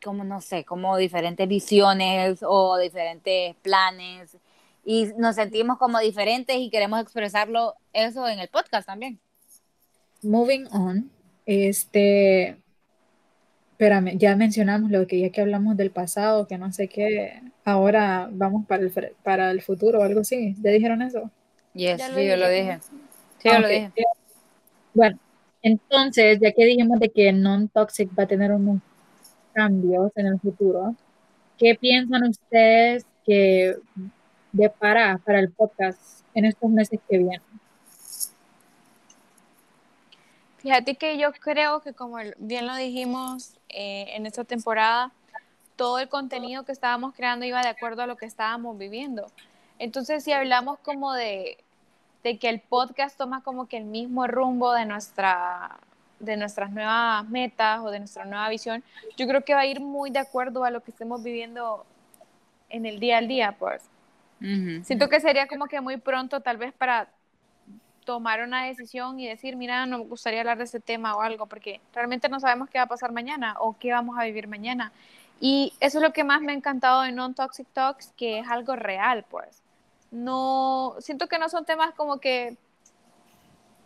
[0.03, 4.37] como no sé, como diferentes visiones o diferentes planes
[4.85, 9.19] y nos sentimos como diferentes y queremos expresarlo eso en el podcast también.
[10.21, 11.11] moving on,
[11.45, 12.63] este,
[13.71, 18.29] espérame, ya mencionamos lo que ya que hablamos del pasado, que no sé qué, ahora
[18.31, 18.91] vamos para el,
[19.23, 20.55] para el futuro o algo así.
[20.61, 21.31] ¿Ya dijeron eso?
[21.73, 22.79] Yes, Ya lo sí, yo lo dije.
[23.39, 23.91] Sí, yo lo dije.
[24.93, 25.19] Bueno,
[25.61, 28.81] entonces, ya que dijimos de que non-toxic va a tener unos
[29.53, 30.95] cambios en el futuro,
[31.57, 33.75] ¿qué piensan ustedes que
[34.51, 37.41] depara para el podcast en estos meses que vienen?
[40.57, 45.11] Fíjate que yo creo que como bien lo dijimos eh, en esta temporada,
[45.75, 49.25] todo el contenido que estábamos creando iba de acuerdo a lo que estábamos viviendo.
[49.79, 51.57] Entonces, si hablamos como de,
[52.23, 55.79] de que el podcast toma como que el mismo rumbo de, nuestra,
[56.23, 58.83] de nuestras nuevas metas o de nuestra nueva visión,
[59.17, 61.85] yo creo que va a ir muy de acuerdo a lo que estemos viviendo
[62.69, 63.81] en el día al día, pues.
[64.83, 67.07] Siento que sería como que muy pronto tal vez para
[68.05, 71.45] tomar una decisión y decir, mira, no me gustaría hablar de ese tema o algo,
[71.45, 74.91] porque realmente no sabemos qué va a pasar mañana o qué vamos a vivir mañana.
[75.39, 78.75] Y eso es lo que más me ha encantado de Non-Toxic Talks, que es algo
[78.75, 79.61] real, pues.
[80.11, 82.55] No, siento que no son temas como que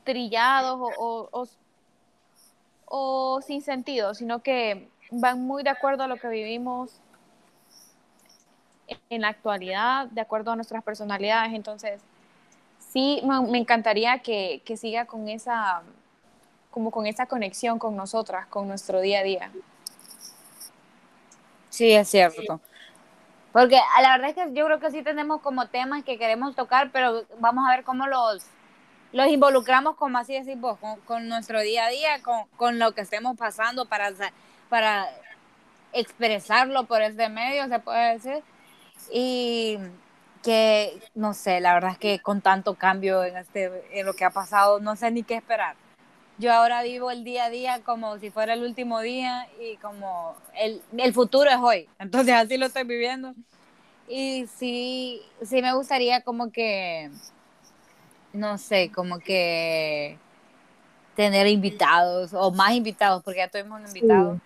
[0.04, 1.48] trillados o, o, o-
[2.88, 7.00] o sin sentido, sino que van muy de acuerdo a lo que vivimos
[9.10, 11.54] en la actualidad, de acuerdo a nuestras personalidades.
[11.54, 12.02] Entonces,
[12.80, 15.82] sí, me, me encantaría que, que siga con esa,
[16.72, 19.52] como con esa conexión con nosotras, con nuestro día a día.
[21.70, 22.62] Sí, es cierto.
[23.52, 26.56] Porque a la verdad es que yo creo que sí tenemos como temas que queremos
[26.56, 28.46] tocar, pero vamos a ver cómo los,
[29.14, 32.94] los involucramos, como así decís vos, con, con nuestro día a día, con, con lo
[32.94, 34.12] que estemos pasando para,
[34.70, 35.08] para
[35.94, 38.44] expresarlo por este medio, se puede decir.
[39.12, 39.78] Y
[40.44, 44.26] que, no sé, la verdad es que con tanto cambio en, este, en lo que
[44.26, 45.76] ha pasado, no sé ni qué esperar.
[46.38, 50.36] Yo ahora vivo el día a día como si fuera el último día y como
[50.56, 51.90] el, el futuro es hoy.
[51.98, 53.34] Entonces así lo estoy viviendo.
[54.08, 57.10] Y sí, sí me gustaría como que,
[58.38, 60.18] no sé, como que
[61.16, 64.40] tener invitados o más invitados, porque ya tuvimos un invitado.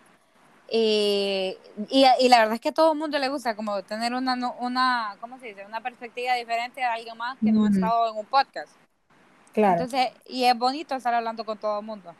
[0.69, 1.57] Y,
[1.89, 4.35] y, y la verdad es que a todo el mundo le gusta como tener una,
[4.37, 5.65] no- una ¿cómo se dice?
[5.65, 8.69] Una perspectiva diferente de alguien más que no ha estado en un podcast.
[9.53, 9.83] Claro.
[9.83, 12.15] Entonces, y es bonito estar hablando con todo el mundo.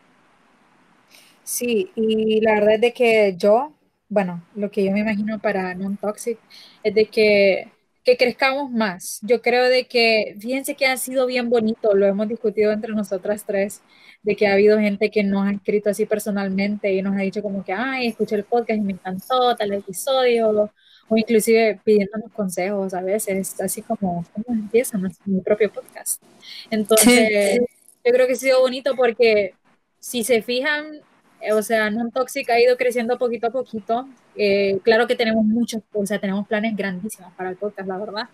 [1.43, 3.73] Sí, y la verdad es de que yo,
[4.09, 6.37] bueno, lo que yo me imagino para non-toxic
[6.83, 7.71] es de que,
[8.03, 9.19] que crezcamos más.
[9.21, 13.43] Yo creo de que, fíjense que ha sido bien bonito, lo hemos discutido entre nosotras
[13.45, 13.81] tres,
[14.23, 17.41] de que ha habido gente que nos ha escrito así personalmente y nos ha dicho
[17.41, 20.71] como que, ay, escuché el podcast y me encantó tal episodio,
[21.07, 26.21] o inclusive pidiéndonos consejos a veces, así como, ¿cómo empieza mi propio podcast?
[26.69, 27.59] Entonces,
[28.03, 29.53] yo creo que ha sido bonito porque
[29.99, 31.01] si se fijan,
[31.41, 34.07] eh, o sea, Non Toxic ha ido creciendo poquito a poquito.
[34.35, 38.29] Eh, claro que tenemos muchos, o sea, tenemos planes grandísimos para el podcast, la verdad,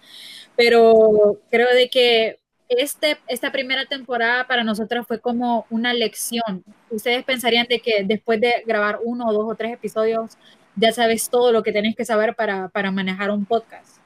[0.55, 6.63] pero creo de que este, esta primera temporada para nosotros fue como una lección.
[6.89, 10.37] Ustedes pensarían de que después de grabar uno o dos o tres episodios,
[10.75, 13.97] ya sabes todo lo que tenés que saber para, para manejar un podcast.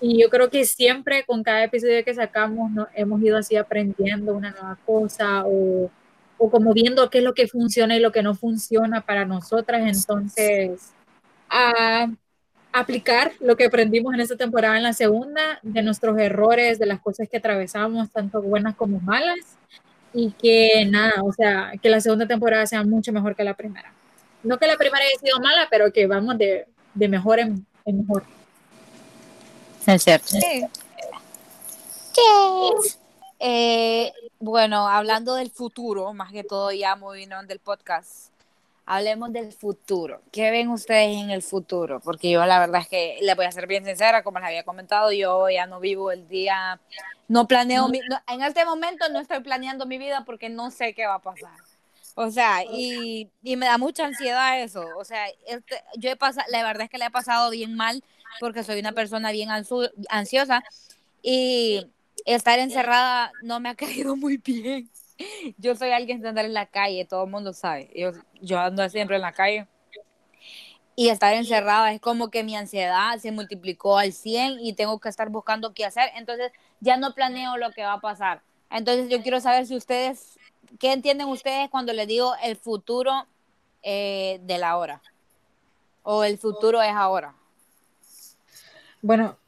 [0.00, 4.34] Y yo creo que siempre con cada episodio que sacamos no, hemos ido así aprendiendo
[4.34, 5.90] una nueva cosa o,
[6.38, 9.82] o, como viendo qué es lo que funciona y lo que no funciona para nosotras.
[9.84, 10.94] Entonces,
[11.50, 12.08] a,
[12.72, 17.00] aplicar lo que aprendimos en esta temporada en la segunda, de nuestros errores, de las
[17.00, 19.40] cosas que atravesamos, tanto buenas como malas,
[20.14, 23.92] y que nada, o sea, que la segunda temporada sea mucho mejor que la primera.
[24.44, 28.24] No que la primera haya sido mala, pero que vamos de, de mejor en, mejor.
[29.86, 30.28] Es cierto.
[30.28, 30.64] Sí.
[33.40, 38.30] Eh, bueno, hablando del futuro, más que todo ya moviendo del podcast,
[38.86, 40.20] hablemos del futuro.
[40.32, 42.00] ¿Qué ven ustedes en el futuro?
[42.00, 44.64] Porque yo la verdad es que le voy a ser bien sincera, como les había
[44.64, 46.80] comentado, yo ya no vivo el día,
[47.28, 51.06] no planeo, mi, en este momento no estoy planeando mi vida porque no sé qué
[51.06, 51.52] va a pasar.
[52.14, 54.84] O sea, y, y me da mucha ansiedad eso.
[54.98, 58.02] O sea, este, yo he pasado, la verdad es que le he pasado bien mal
[58.40, 60.62] porque soy una persona bien ansiosa
[61.22, 61.86] y
[62.24, 64.90] estar encerrada no me ha caído muy bien
[65.58, 67.90] yo soy alguien de andar en la calle, todo el mundo sabe.
[67.94, 69.66] Yo, yo ando siempre en la calle.
[70.96, 75.08] Y estar encerrada es como que mi ansiedad se multiplicó al 100 y tengo que
[75.08, 76.10] estar buscando qué hacer.
[76.16, 78.42] Entonces ya no planeo lo que va a pasar.
[78.70, 80.38] Entonces yo quiero saber si ustedes,
[80.78, 83.26] ¿qué entienden ustedes cuando les digo el futuro
[83.82, 85.02] eh, de la hora?
[86.02, 87.34] O el futuro es ahora.
[89.00, 89.38] Bueno,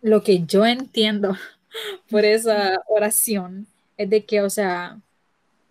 [0.00, 1.36] lo que yo entiendo
[2.10, 5.00] por esa oración es de que, o sea,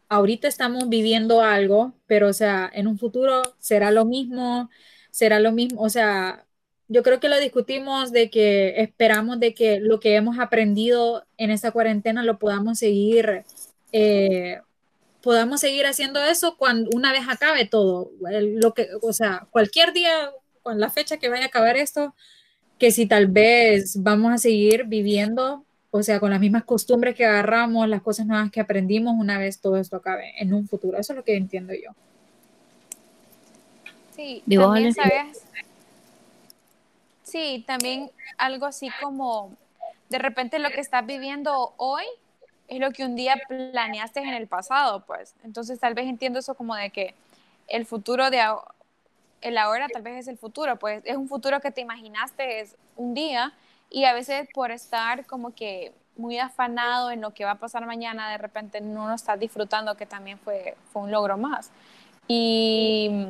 [0.10, 4.70] ahorita estamos viviendo algo, pero, o sea, en un futuro será lo mismo,
[5.12, 6.46] será lo mismo, o sea,
[6.88, 11.52] yo creo que lo discutimos de que esperamos de que lo que hemos aprendido en
[11.52, 13.44] esta cuarentena lo podamos seguir,
[13.92, 14.62] eh,
[15.22, 20.32] podamos seguir haciendo eso cuando una vez acabe todo, lo que, o sea, cualquier día,
[20.62, 22.14] con la fecha que vaya a acabar esto,
[22.78, 27.24] que si tal vez vamos a seguir viviendo o sea, con las mismas costumbres que
[27.24, 30.98] agarramos, las cosas nuevas que aprendimos una vez todo esto acabe en un futuro.
[30.98, 31.92] Eso es lo que entiendo yo.
[34.16, 35.44] Sí, también sabes.
[37.22, 39.56] Sí, también algo así como
[40.10, 42.06] de repente lo que estás viviendo hoy
[42.70, 45.36] es lo que un día planeaste en el pasado, pues.
[45.44, 47.14] Entonces tal vez entiendo eso como de que
[47.68, 48.42] el futuro de
[49.42, 52.76] el ahora tal vez es el futuro, pues es un futuro que te imaginaste es
[52.96, 53.54] un día
[53.94, 57.86] y a veces por estar como que muy afanado en lo que va a pasar
[57.86, 61.70] mañana, de repente no lo estás disfrutando, que también fue, fue un logro más.
[62.28, 63.28] Y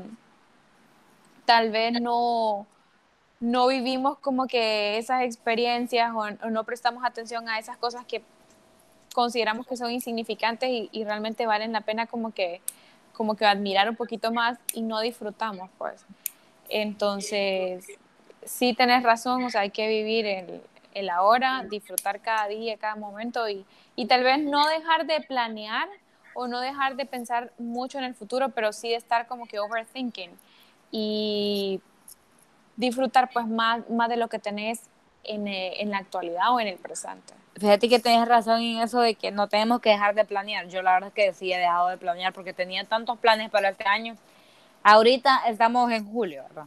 [1.45, 2.65] tal vez no,
[3.41, 8.23] no vivimos como que esas experiencias o, no prestamos atención a esas cosas que
[9.13, 12.61] consideramos que son insignificantes y, y, realmente valen la pena como que,
[13.11, 16.05] como que admirar un poquito más y no disfrutamos, pues.
[16.69, 17.85] Entonces,
[18.45, 20.61] sí tenés razón, o sea, hay que vivir el,
[20.93, 25.87] el ahora, disfrutar cada día, cada momento y, y, tal vez no dejar de planear
[26.33, 30.31] o no dejar de pensar mucho en el futuro, pero sí estar como que overthinking
[30.91, 31.81] y
[32.75, 34.81] disfrutar pues más, más de lo que tenés
[35.23, 37.33] en, eh, en la actualidad o en el presente.
[37.55, 40.67] Fíjate que tenés razón en eso de que no tenemos que dejar de planear.
[40.69, 43.69] Yo la verdad es que sí he dejado de planear porque tenía tantos planes para
[43.69, 44.15] este año.
[44.81, 46.65] Ahorita estamos en julio, ¿verdad?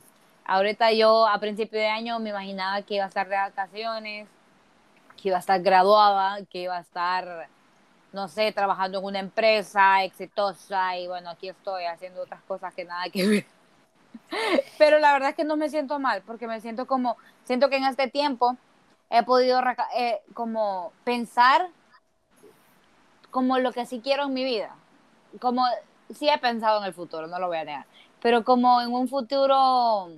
[0.48, 4.28] Ahorita yo a principio de año me imaginaba que iba a estar de vacaciones,
[5.20, 7.48] que iba a estar graduada, que iba a estar,
[8.12, 12.84] no sé, trabajando en una empresa exitosa y bueno, aquí estoy haciendo otras cosas que
[12.84, 13.46] nada que ver.
[14.78, 17.76] Pero la verdad es que no me siento mal porque me siento como, siento que
[17.76, 18.56] en este tiempo
[19.10, 19.60] he podido
[19.96, 21.68] eh, como pensar
[23.32, 24.76] como lo que sí quiero en mi vida.
[25.40, 25.64] Como
[26.14, 27.86] sí he pensado en el futuro, no lo voy a negar,
[28.22, 30.08] pero como en un futuro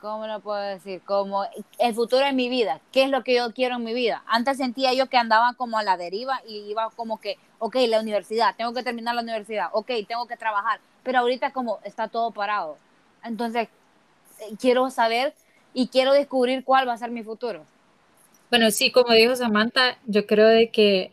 [0.00, 1.00] ¿cómo lo puedo decir?
[1.04, 1.44] Como
[1.78, 4.22] el futuro de mi vida, ¿qué es lo que yo quiero en mi vida?
[4.26, 8.00] Antes sentía yo que andaba como a la deriva y iba como que, ok, la
[8.00, 12.30] universidad, tengo que terminar la universidad, ok, tengo que trabajar, pero ahorita como está todo
[12.30, 12.76] parado.
[13.24, 13.68] Entonces,
[14.40, 15.34] eh, quiero saber
[15.74, 17.64] y quiero descubrir cuál va a ser mi futuro.
[18.50, 21.12] Bueno, sí, como dijo Samantha, yo creo de que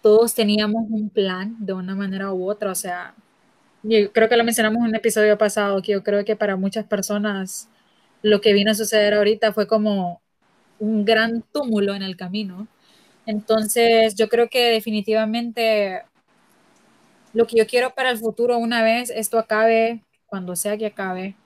[0.00, 3.14] todos teníamos un plan de una manera u otra, o sea,
[3.82, 6.84] yo creo que lo mencionamos en un episodio pasado, que yo creo que para muchas
[6.84, 7.68] personas
[8.22, 10.20] lo que vino a suceder ahorita fue como
[10.78, 12.68] un gran túmulo en el camino.
[13.26, 16.02] Entonces, yo creo que definitivamente
[17.34, 21.36] lo que yo quiero para el futuro, una vez esto acabe, cuando sea que acabe,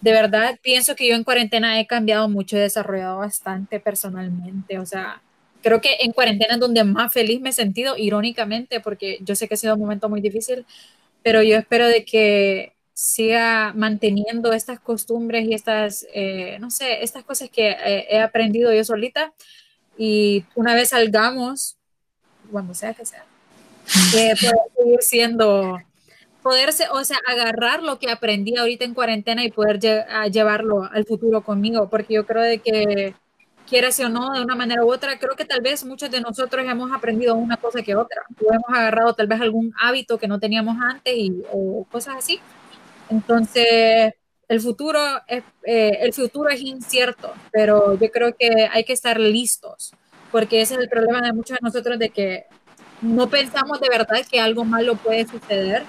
[0.00, 4.78] de verdad pienso que yo en cuarentena he cambiado mucho, he desarrollado bastante personalmente.
[4.78, 5.22] O sea,
[5.62, 9.48] creo que en cuarentena es donde más feliz me he sentido, irónicamente, porque yo sé
[9.48, 10.64] que ha sido un momento muy difícil,
[11.22, 17.24] pero yo espero de que siga manteniendo estas costumbres y estas, eh, no sé, estas
[17.24, 19.34] cosas que eh, he aprendido yo solita.
[19.98, 21.76] Y una vez salgamos,
[22.50, 23.26] cuando sea que sea,
[24.12, 25.78] que pueda seguir siendo,
[26.42, 29.78] poderse, o sea, agarrar lo que aprendí ahorita en cuarentena y poder
[30.32, 33.14] llevarlo al futuro conmigo, porque yo creo de que
[33.68, 36.64] quieras o no, de una manera u otra, creo que tal vez muchos de nosotros
[36.66, 40.40] hemos aprendido una cosa que otra, o hemos agarrado tal vez algún hábito que no
[40.40, 42.40] teníamos antes y, o cosas así.
[43.08, 44.14] Entonces,
[44.48, 49.18] el futuro, es, eh, el futuro es incierto, pero yo creo que hay que estar
[49.18, 49.92] listos,
[50.30, 52.46] porque ese es el problema de muchos de nosotros, de que
[53.02, 55.84] no pensamos de verdad que algo malo puede suceder.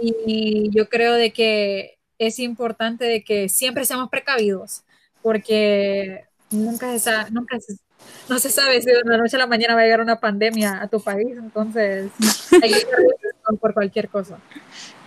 [0.00, 4.84] Y yo creo de que es importante de que siempre seamos precavidos,
[5.22, 7.58] porque nunca se sabe, nunca
[8.28, 10.82] no se sabe si de la noche a la mañana va a llegar una pandemia
[10.82, 12.10] a tu país, entonces
[12.62, 12.98] hay que estar
[13.60, 14.38] por cualquier cosa.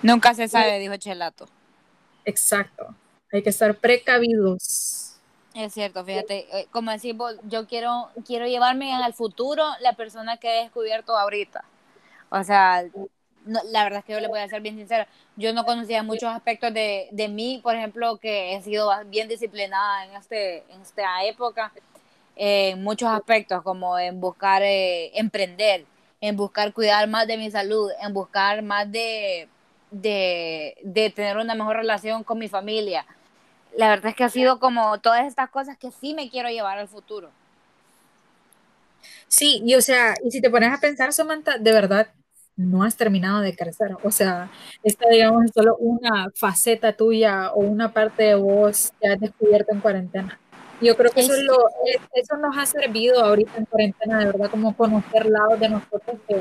[0.01, 1.47] Nunca se sabe, dijo Chelato.
[2.25, 2.93] Exacto,
[3.31, 5.15] hay que estar precavidos.
[5.53, 10.59] Es cierto, fíjate, eh, como decimos, yo quiero, quiero llevarme al futuro la persona que
[10.59, 11.63] he descubierto ahorita.
[12.29, 12.83] O sea,
[13.45, 16.29] la verdad es que yo le voy a ser bien sincera, yo no conocía muchos
[16.29, 21.23] aspectos de, de mí, por ejemplo, que he sido bien disciplinada en, este, en esta
[21.23, 21.71] época,
[22.35, 25.85] en muchos aspectos, como en buscar eh, emprender,
[26.21, 29.47] en buscar cuidar más de mi salud, en buscar más de,
[29.91, 33.05] de, de tener una mejor relación con mi familia.
[33.75, 36.79] La verdad es que ha sido como todas estas cosas que sí me quiero llevar
[36.79, 37.29] al futuro.
[39.27, 42.07] Sí, y o sea, y si te pones a pensar, Samantha, de verdad,
[42.55, 43.95] no has terminado de crecer.
[44.03, 44.49] O sea,
[44.83, 49.73] esta, digamos, es solo una faceta tuya o una parte de vos que has descubierto
[49.73, 50.39] en cuarentena.
[50.79, 51.57] Yo creo que eso, es lo,
[52.13, 56.35] eso nos ha servido ahorita en cuarentena, de verdad, como conocer lados de nosotros que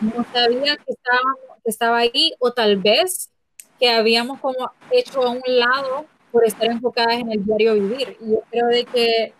[0.00, 3.30] no sabía que, que estaba ahí o tal vez
[3.78, 8.16] que habíamos como hecho a un lado por estar enfocadas en el diario vivir.
[8.20, 9.32] Y yo creo de que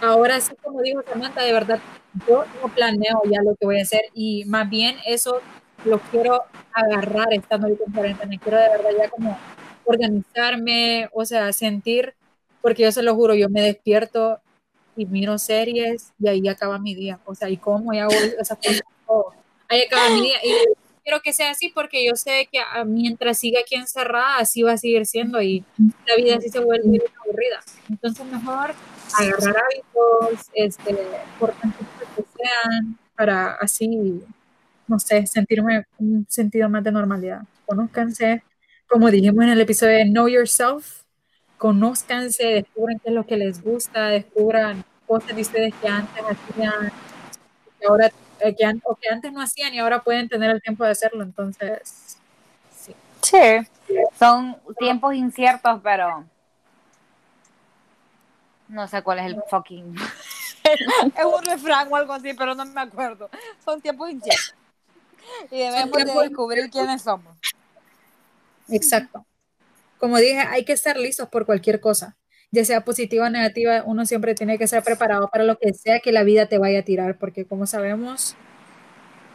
[0.00, 1.78] ahora sí, como dijo Samantha, de verdad,
[2.28, 5.40] yo no planeo ya lo que voy a hacer y más bien eso
[5.84, 8.38] lo quiero agarrar estando ahí en cuarentena.
[8.42, 9.38] Quiero de verdad ya como
[9.84, 12.14] organizarme, o sea, sentir,
[12.68, 14.42] porque yo se lo juro, yo me despierto
[14.94, 17.18] y miro series y ahí acaba mi día.
[17.24, 18.82] O sea, y cómo y hago esas cosas,
[19.70, 20.36] ahí acaba mi día.
[20.44, 20.50] Y
[21.02, 24.72] quiero que sea así porque yo sé que ah, mientras siga aquí encerrada, así va
[24.72, 25.64] a seguir siendo y
[26.06, 27.60] la vida así se vuelve aburrida.
[27.88, 28.74] Entonces, mejor
[29.18, 30.94] agarrar hábitos, este,
[31.40, 31.78] por tanto
[32.16, 34.22] que sean, para así,
[34.86, 37.44] no sé, sentirme un sentido más de normalidad.
[37.64, 38.42] Conózcanse,
[38.86, 41.07] como dijimos en el episodio de Know Yourself,
[41.58, 46.92] conózcanse, descubran qué es lo que les gusta, descubran cosas de ustedes que antes hacían,
[47.80, 50.84] que ahora, eh, que, o que antes no hacían y ahora pueden tener el tiempo
[50.84, 51.22] de hacerlo.
[51.22, 52.16] Entonces,
[52.70, 52.94] sí.
[53.20, 56.24] Sí, son tiempos inciertos, pero
[58.68, 59.96] no sé cuál es el fucking.
[60.64, 63.28] es un refrán o algo así, pero no me acuerdo.
[63.64, 64.54] Son tiempos inciertos.
[65.50, 67.36] Y debemos de descubrir quiénes somos.
[68.68, 69.24] Exacto.
[69.98, 72.16] Como dije, hay que estar listos por cualquier cosa.
[72.50, 76.00] Ya sea positiva o negativa, uno siempre tiene que estar preparado para lo que sea
[76.00, 78.36] que la vida te vaya a tirar, porque como sabemos,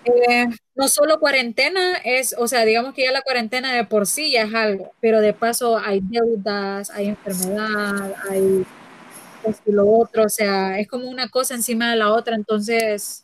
[0.05, 4.31] eh, no solo cuarentena es, o sea, digamos que ya la cuarentena de por sí
[4.31, 8.65] ya es algo, pero de paso hay deudas, hay enfermedad, hay
[9.65, 13.23] lo otro, o sea, es como una cosa encima de la otra, entonces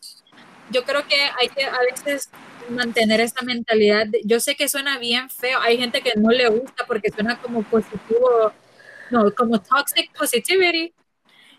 [0.71, 2.29] yo creo que hay que a veces
[2.69, 6.85] mantener esta mentalidad, yo sé que suena bien feo, hay gente que no le gusta
[6.85, 8.53] porque suena como positivo,
[9.11, 10.93] no, como toxic positivity,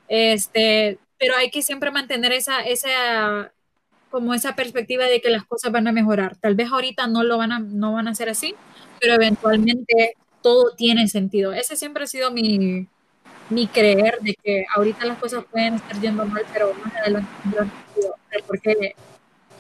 [0.09, 3.53] este, pero hay que siempre mantener esa, esa,
[4.11, 6.37] como esa perspectiva de que las cosas van a mejorar.
[6.37, 8.55] Tal vez ahorita no lo van a, no van a ser así,
[9.01, 11.53] pero eventualmente todo tiene sentido.
[11.53, 12.89] Ese siempre ha sido mi,
[13.51, 17.29] ni creer de que ahorita las cosas pueden estar yendo mal, pero más adelante
[18.47, 18.95] porque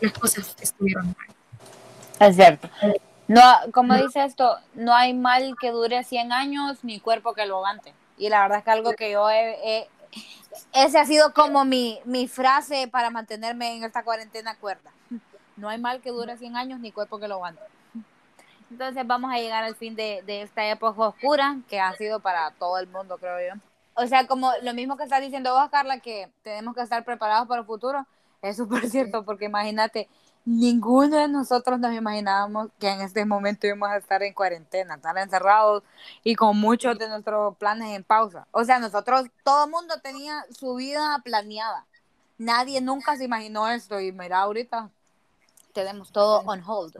[0.00, 1.39] las cosas estuvieron mal.
[2.20, 2.68] Es cierto.
[3.26, 3.42] No,
[3.72, 7.94] como dice esto, no hay mal que dure 100 años ni cuerpo que lo aguante.
[8.18, 9.88] Y la verdad es que algo que yo he,
[10.72, 14.90] ese ha sido como mi, mi frase para mantenerme en esta cuarentena cuerda.
[15.56, 17.62] No hay mal que dure 100 años ni cuerpo que lo aguante.
[18.70, 22.50] Entonces vamos a llegar al fin de, de esta época oscura que ha sido para
[22.52, 23.60] todo el mundo, creo yo.
[23.94, 27.48] O sea, como lo mismo que estás diciendo vos, Carla, que tenemos que estar preparados
[27.48, 28.06] para el futuro,
[28.42, 30.08] es súper cierto, porque imagínate,
[30.50, 35.16] ninguno de nosotros nos imaginábamos que en este momento íbamos a estar en cuarentena, estar
[35.16, 35.84] encerrados
[36.24, 38.46] y con muchos de nuestros planes en pausa.
[38.50, 41.86] O sea, nosotros, todo el mundo tenía su vida planeada.
[42.36, 44.90] Nadie nunca se imaginó esto y mira, ahorita
[45.72, 46.96] tenemos todo on hold.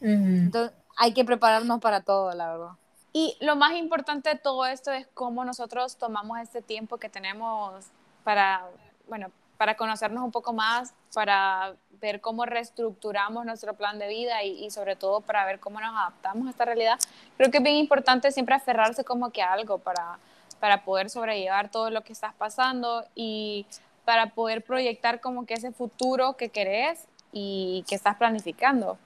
[0.00, 2.72] Entonces, hay que prepararnos para todo, la verdad.
[3.12, 7.84] Y lo más importante de todo esto es cómo nosotros tomamos este tiempo que tenemos
[8.24, 8.66] para,
[9.08, 14.64] bueno, para conocernos un poco más, para ver cómo reestructuramos nuestro plan de vida y,
[14.64, 16.98] y sobre todo para ver cómo nos adaptamos a esta realidad.
[17.36, 20.18] Creo que es bien importante siempre aferrarse como que a algo para,
[20.60, 23.66] para poder sobrellevar todo lo que estás pasando y
[24.04, 28.96] para poder proyectar como que ese futuro que querés y que estás planificando.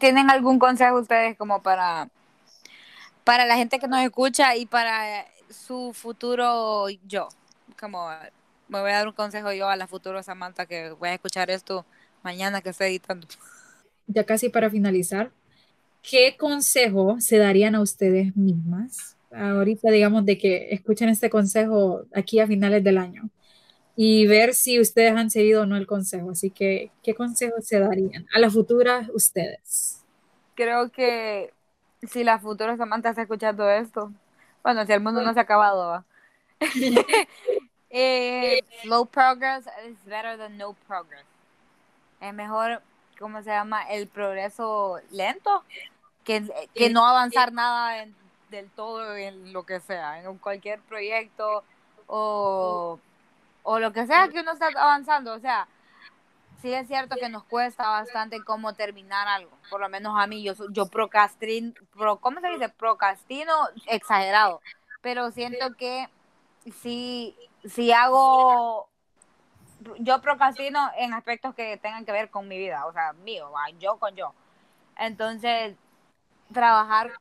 [0.00, 2.08] ¿Tienen algún consejo ustedes como para,
[3.24, 7.28] para la gente que nos escucha y para su futuro yo?
[7.78, 8.10] Como
[8.68, 11.50] me voy a dar un consejo yo a la futuro Samantha que voy a escuchar
[11.50, 11.84] esto
[12.22, 13.26] mañana que estoy editando.
[14.06, 15.30] Ya casi para finalizar,
[16.02, 19.16] ¿qué consejo se darían a ustedes mismas?
[19.30, 23.28] Ahorita digamos de que escuchen este consejo aquí a finales del año
[23.94, 26.30] y ver si ustedes han seguido o no el consejo.
[26.30, 30.04] Así que, ¿qué consejo se darían a las futuras ustedes?
[30.54, 31.52] Creo que
[32.08, 34.12] si la futura Samantha está escuchando esto,
[34.62, 36.04] bueno, si el mundo no se ha acabado, ¿va?
[37.90, 41.24] eh, slow progress is better than no progress.
[42.20, 42.82] Es mejor,
[43.18, 43.82] ¿cómo se llama?
[43.90, 45.64] El progreso lento
[46.24, 46.42] que,
[46.74, 48.14] que no avanzar nada en-
[48.50, 51.62] del todo en lo que sea, en cualquier proyecto
[52.06, 52.98] o,
[53.62, 55.34] o lo que sea que uno está avanzando.
[55.34, 55.68] O sea,
[56.62, 59.50] sí es cierto que nos cuesta bastante cómo terminar algo.
[59.70, 62.68] Por lo menos a mí, yo, yo procrastino, pro, ¿cómo se dice?
[62.70, 63.52] Procrastino
[63.86, 64.60] exagerado.
[65.02, 66.08] Pero siento que
[66.82, 68.88] si, si hago,
[69.98, 73.70] yo procrastino en aspectos que tengan que ver con mi vida, o sea, mío, va,
[73.78, 74.32] yo con yo.
[74.98, 75.76] Entonces,
[76.52, 77.12] trabajar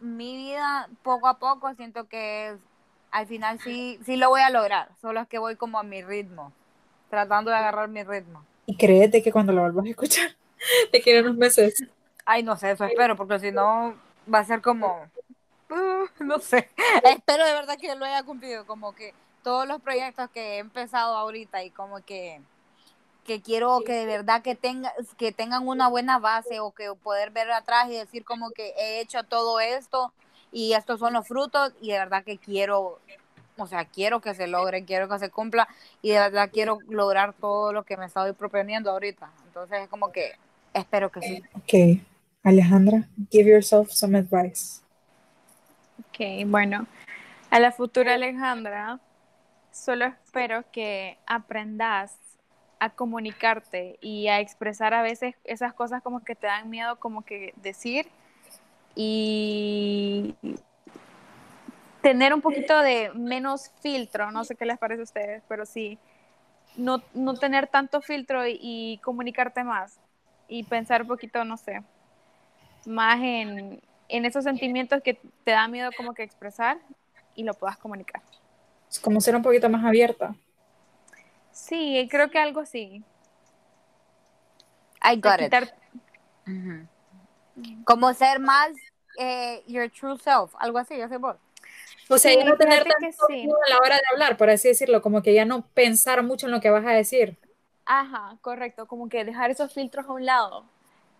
[0.00, 2.60] mi vida poco a poco, siento que es-
[3.10, 6.02] al final sí, sí lo voy a lograr, solo es que voy como a mi
[6.02, 6.52] ritmo,
[7.10, 8.44] tratando de agarrar mi ritmo.
[8.66, 10.36] Y créete que cuando lo vuelvas a escuchar,
[10.92, 11.84] te quiero unos meses.
[12.26, 13.94] Ay, no sé, eso espero, porque si no
[14.32, 15.08] va a ser como,
[15.70, 16.70] uh, no sé,
[17.04, 19.14] espero de verdad que lo haya cumplido, como que
[19.44, 22.40] todos los proyectos que he empezado ahorita y como que
[23.24, 27.30] que quiero que de verdad que tenga que tengan una buena base o que poder
[27.30, 30.12] ver atrás y decir como que he hecho todo esto
[30.50, 32.98] y estos son los frutos y de verdad que quiero
[33.56, 35.68] o sea quiero que se logre quiero que se cumpla
[36.02, 39.30] y de verdad quiero lograr todo lo que me estoy proponiendo ahorita.
[39.46, 40.32] Entonces es como que
[40.74, 41.42] espero que sí.
[41.54, 42.02] Ok,
[42.42, 44.82] Alejandra, give yourself some advice.
[46.00, 46.86] Ok, bueno,
[47.50, 48.98] a la futura Alejandra,
[49.74, 52.16] solo espero que aprendas
[52.78, 57.24] a comunicarte y a expresar a veces esas cosas como que te dan miedo como
[57.24, 58.06] que decir
[58.94, 60.34] y
[62.02, 65.98] tener un poquito de menos filtro, no sé qué les parece a ustedes, pero sí,
[66.76, 69.98] no, no tener tanto filtro y, comunicarte más
[70.46, 71.82] y pensar un poquito, no sé,
[72.86, 76.78] más en, en esos sentimientos que te da miedo como que expresar
[77.34, 78.22] y lo puedas comunicar.
[78.94, 80.36] Es como ser un poquito más abierta.
[81.50, 83.02] Sí, creo que algo así.
[85.02, 85.74] I De got it quitar-
[87.84, 88.70] como ser más
[89.18, 91.36] eh, your true self algo así yo sé vos
[92.08, 93.48] O sea, Sí, ya no tener tanto sí.
[93.66, 96.52] a la hora de hablar, por así decirlo, como que ya no pensar mucho en
[96.52, 97.36] lo que vas a decir.
[97.86, 100.64] Ajá, correcto, como que dejar esos filtros a un lado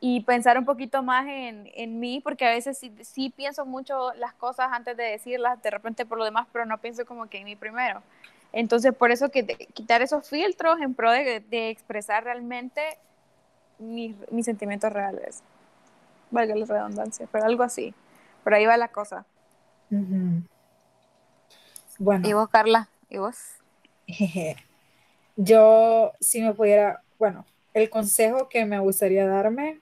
[0.07, 4.13] y pensar un poquito más en, en mí, porque a veces sí, sí pienso mucho
[4.19, 7.39] las cosas antes de decirlas, de repente por lo demás, pero no pienso como que
[7.39, 8.03] en mí primero.
[8.53, 12.83] Entonces, por eso que de- quitar esos filtros en pro de, de expresar realmente
[13.79, 15.43] mis, mis sentimientos reales.
[16.31, 17.95] Valga la redundancia, pero algo así.
[18.43, 19.25] Por ahí va la cosa.
[19.91, 20.43] Ujú.
[21.99, 22.29] Bueno.
[22.29, 23.39] y vos Carla y vos
[24.07, 24.57] Jeje.
[25.37, 29.81] Yo, si me pudiera, bueno, el consejo que me gustaría darme,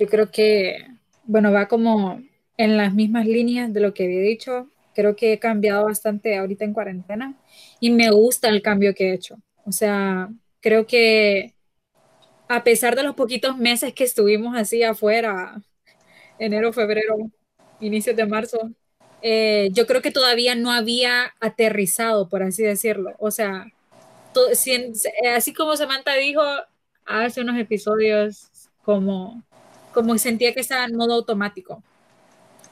[0.00, 0.86] yo creo que,
[1.24, 2.22] bueno, va como
[2.58, 4.68] en las mismas líneas de lo que había dicho.
[4.94, 7.36] Creo que he cambiado bastante ahorita en cuarentena
[7.80, 9.36] y me gusta el cambio que he hecho.
[9.66, 10.30] O sea,
[10.62, 11.54] creo que
[12.48, 15.62] a pesar de los poquitos meses que estuvimos así afuera,
[16.38, 17.16] enero, febrero,
[17.80, 18.70] inicios de marzo,
[19.22, 23.14] eh, yo creo que todavía no había aterrizado, por así decirlo.
[23.18, 23.66] O sea,
[24.54, 24.72] si-
[25.24, 26.42] eh, así como Samantha dijo
[27.06, 28.50] hace unos episodios,
[28.84, 29.44] como
[29.92, 31.82] como sentía que estaba en modo automático.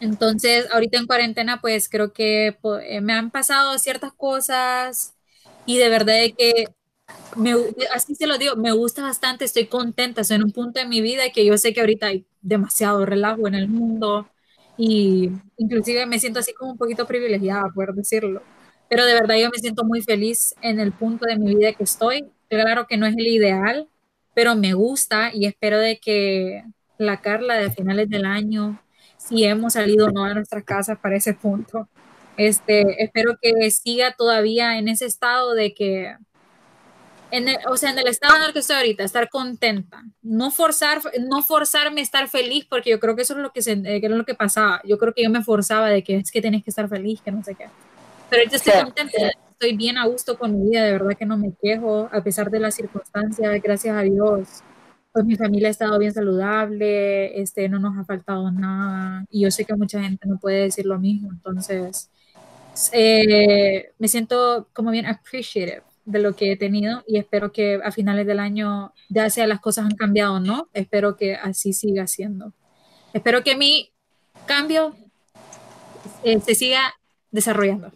[0.00, 5.14] Entonces, ahorita en cuarentena, pues creo que eh, me han pasado ciertas cosas
[5.66, 6.66] y de verdad que
[7.36, 7.54] me,
[7.94, 11.00] así se lo digo, me gusta bastante, estoy contenta, estoy en un punto de mi
[11.00, 14.28] vida que yo sé que ahorita hay demasiado relajo en el mundo
[14.76, 18.42] y inclusive me siento así como un poquito privilegiada, poder decirlo.
[18.88, 21.84] Pero de verdad yo me siento muy feliz en el punto de mi vida que
[21.84, 22.26] estoy.
[22.48, 23.88] Claro que no es el ideal,
[24.34, 26.64] pero me gusta y espero de que
[26.98, 28.80] la Carla de finales del año,
[29.16, 31.88] si hemos salido o no de nuestras casas para ese punto,
[32.36, 36.16] este, espero que siga todavía en ese estado de que
[37.30, 40.50] en el, o sea, en el estado en el que estoy ahorita, estar contenta, no
[40.50, 43.72] forzar, no forzarme a estar feliz, porque yo creo que eso es lo que, se,
[43.72, 44.80] eh, que era lo que pasaba.
[44.84, 47.30] Yo creo que yo me forzaba de que es que tienes que estar feliz, que
[47.30, 47.66] no sé qué.
[48.30, 48.82] Pero ahorita estoy Sí.
[48.82, 49.12] contenta,
[49.50, 52.50] estoy bien a gusto con mi vida, de verdad que no me quejo, a pesar
[52.50, 54.62] de las circunstancias, gracias a Dios.
[55.12, 59.50] Pues mi familia ha estado bien saludable, este, no nos ha faltado nada, y yo
[59.50, 62.10] sé que mucha gente no puede decir lo mismo, entonces
[62.92, 67.92] eh, me siento como bien appreciative de lo que he tenido y espero que a
[67.92, 72.54] finales del año, ya sea las cosas han cambiado no, espero que así siga siendo.
[73.12, 73.90] Espero que mi
[74.46, 74.94] cambio
[76.22, 76.94] eh, se siga
[77.30, 77.92] desarrollando.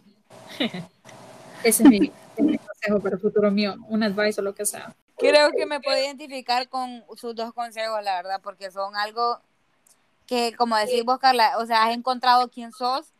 [1.63, 4.65] Ese es mi, es mi consejo para el futuro mío, un advice o lo que
[4.65, 4.95] sea.
[5.17, 9.39] Creo que me puedo identificar con sus dos consejos, la verdad, porque son algo
[10.27, 13.13] que, como decís vos, Carla, o sea, has encontrado quién sos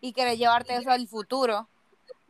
[0.00, 1.68] y querés llevarte eso al futuro.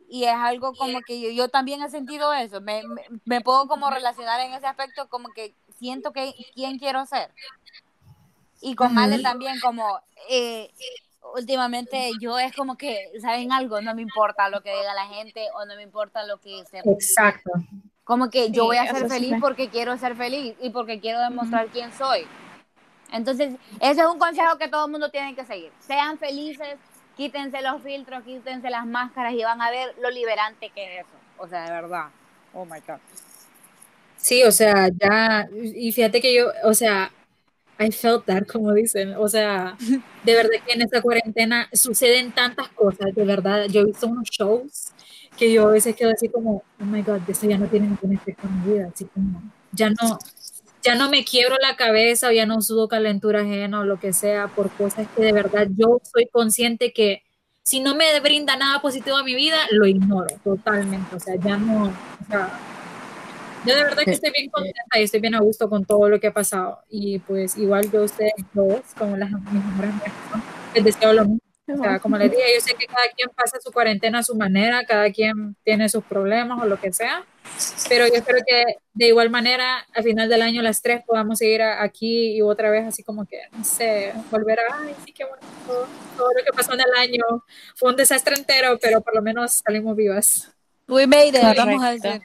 [0.07, 2.61] Y es algo como que yo, yo también he sentido eso.
[2.61, 7.05] Me, me, me puedo como relacionar en ese aspecto, como que siento que quién quiero
[7.05, 7.31] ser.
[8.61, 8.97] Y con.
[8.97, 10.71] Ale también, como eh,
[11.35, 13.81] últimamente yo es como que, ¿saben algo?
[13.81, 16.79] No me importa lo que diga la gente o no me importa lo que se
[16.79, 17.51] Exacto.
[18.09, 20.99] Como que yo Sí, voy a ser feliz me- porque quiero ser feliz y porque
[20.99, 22.25] quiero demostrar quién soy.
[23.13, 25.71] Entonces, ese es un consejo que todo el mundo tiene que seguir.
[25.85, 26.77] Sean felices,
[27.15, 31.17] quítense los filtros, quítense las máscaras y van a ver lo liberante que es eso.
[31.37, 32.05] O sea, de verdad.
[32.55, 32.97] Oh my God.
[34.17, 37.11] Sí, o sea, ya, y fíjate que yo, o sea,
[37.79, 39.77] I felt that, como dicen, o sea,
[40.23, 44.27] de verdad que en esta cuarentena suceden tantas cosas, de verdad, yo he visto unos
[44.31, 44.93] shows
[45.39, 48.13] que yo a veces quedo así como, oh my God, esto ya no tiene ningún
[48.13, 50.19] efecto en mi vida, así como, ya no,
[50.83, 54.11] ya no me quiebro la cabeza o ya no sudo calentura ajena o lo que
[54.11, 57.23] sea por cosas que de verdad yo soy consciente que
[57.63, 61.55] si no me brinda nada positivo a mi vida, lo ignoro totalmente, o sea, ya
[61.55, 62.59] no, o sea,
[63.65, 66.19] yo de verdad que estoy bien contenta y estoy bien a gusto con todo lo
[66.19, 66.79] que ha pasado.
[66.89, 69.93] Y pues igual yo a ustedes dos, como las mis mejores
[70.73, 71.48] les deseo lo mismo.
[71.73, 74.35] O sea, como les dije, yo sé que cada quien pasa su cuarentena a su
[74.35, 77.23] manera, cada quien tiene sus problemas o lo que sea,
[77.87, 78.63] pero yo espero que
[78.93, 82.69] de igual manera al final del año las tres podamos seguir a- aquí y otra
[82.71, 86.43] vez así como que, no sé, volver a, ay, sí, qué bueno, todo, todo lo
[86.43, 87.23] que pasó en el año
[87.75, 90.51] fue un desastre entero, pero por lo menos salimos vivas.
[90.87, 91.65] We made it, Correcto.
[91.65, 92.21] vamos a decir.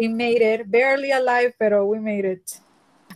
[0.00, 2.42] We made it, barely alive, pero we made it.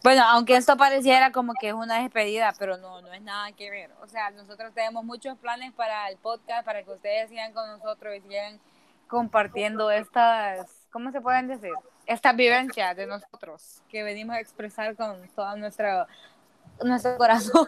[0.04, 3.70] Bueno, aunque esto pareciera como que es una despedida, pero no, no es nada que
[3.70, 3.90] ver.
[4.02, 8.14] O sea, nosotros tenemos muchos planes para el podcast, para que ustedes sigan con nosotros
[8.14, 8.60] y sigan
[9.08, 11.72] compartiendo estas, ¿cómo se pueden decir?
[12.04, 16.06] Estas vivencias de nosotros que venimos a expresar con todo nuestro,
[16.82, 17.66] nuestro corazón.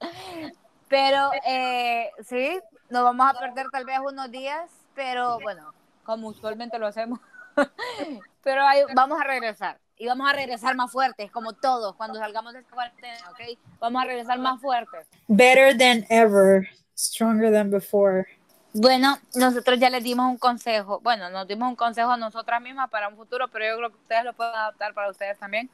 [0.88, 5.72] Pero eh, sí, nos vamos a perder tal vez unos días, pero bueno,
[6.04, 7.18] como usualmente lo hacemos.
[8.44, 9.80] pero ahí vamos a regresar.
[9.98, 13.58] Y vamos a regresar más fuertes, como todos, cuando salgamos de esta cuarentena, ¿ok?
[13.80, 15.06] Vamos a regresar más fuertes.
[15.28, 18.26] Better than ever, stronger than before.
[18.74, 21.00] Bueno, nosotros ya les dimos un consejo.
[21.00, 23.96] Bueno, nos dimos un consejo a nosotras mismas para un futuro, pero yo creo que
[23.96, 25.70] ustedes lo pueden adaptar para ustedes también.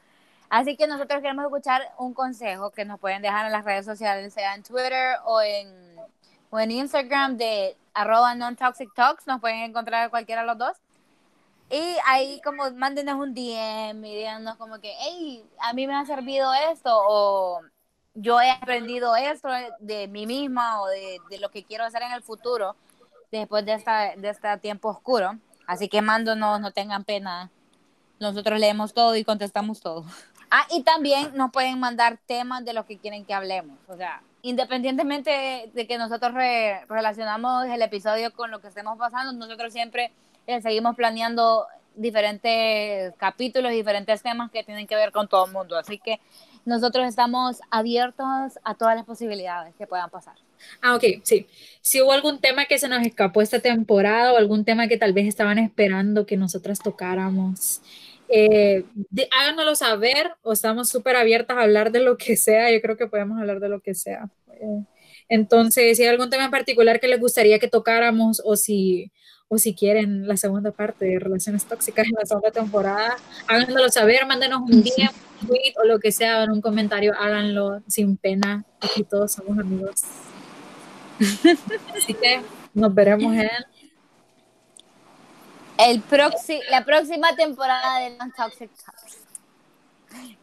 [0.49, 4.33] Así que nosotros queremos escuchar un consejo que nos pueden dejar en las redes sociales,
[4.33, 5.67] sea en Twitter o en,
[6.49, 9.27] o en Instagram de arroba non-toxic talks.
[9.27, 10.77] Nos pueden encontrar cualquiera de los dos.
[11.73, 14.25] Y ahí como mándenos un DM y
[14.59, 17.61] como que, hey, a mí me ha servido esto o
[18.13, 19.49] yo he aprendido esto
[19.79, 22.75] de mí misma o de, de lo que quiero hacer en el futuro
[23.31, 25.39] después de, esta, de este tiempo oscuro.
[25.65, 27.49] Así que mándonos, no tengan pena.
[28.19, 30.05] Nosotros leemos todo y contestamos todo.
[30.55, 33.75] Ah, y también nos pueden mandar temas de lo que quieren que hablemos.
[33.87, 39.31] O sea, independientemente de que nosotros re- relacionamos el episodio con lo que estemos pasando,
[39.33, 40.11] nosotros siempre
[40.47, 45.77] eh, seguimos planeando diferentes capítulos, diferentes temas que tienen que ver con todo el mundo.
[45.77, 46.19] Así que
[46.65, 50.35] nosotros estamos abiertos a todas las posibilidades que puedan pasar.
[50.81, 51.47] Ah, ok, sí.
[51.81, 55.13] Si hubo algún tema que se nos escapó esta temporada o algún tema que tal
[55.13, 57.81] vez estaban esperando que nosotras tocáramos,
[58.29, 58.85] eh,
[59.37, 62.71] háganoslo saber o estamos súper abiertas a hablar de lo que sea.
[62.71, 64.29] Yo creo que podemos hablar de lo que sea.
[64.53, 64.83] Eh,
[65.29, 69.11] entonces, si hay algún tema en particular que les gustaría que tocáramos o si,
[69.53, 74.25] o si quieren la segunda parte de Relaciones Tóxicas en la segunda temporada, háganoslo saber,
[74.25, 78.65] mándenos un DM, un tweet o lo que sea, en un comentario, háganlo sin pena.
[78.81, 80.01] Aquí todos somos amigos.
[81.95, 82.41] Así que
[82.73, 83.49] nos veremos en
[85.77, 89.19] El proxi la próxima temporada de Non Toxic Talks.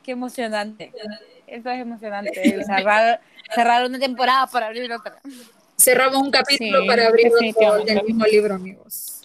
[0.05, 0.93] Qué emocionante.
[1.49, 2.65] Eso es emocionante.
[2.65, 3.21] Cerrar,
[3.53, 5.21] cerrar una temporada para abrir otra.
[5.81, 9.23] Cerramos un capítulo Sí, para abrir otro del mismo libro, amigos.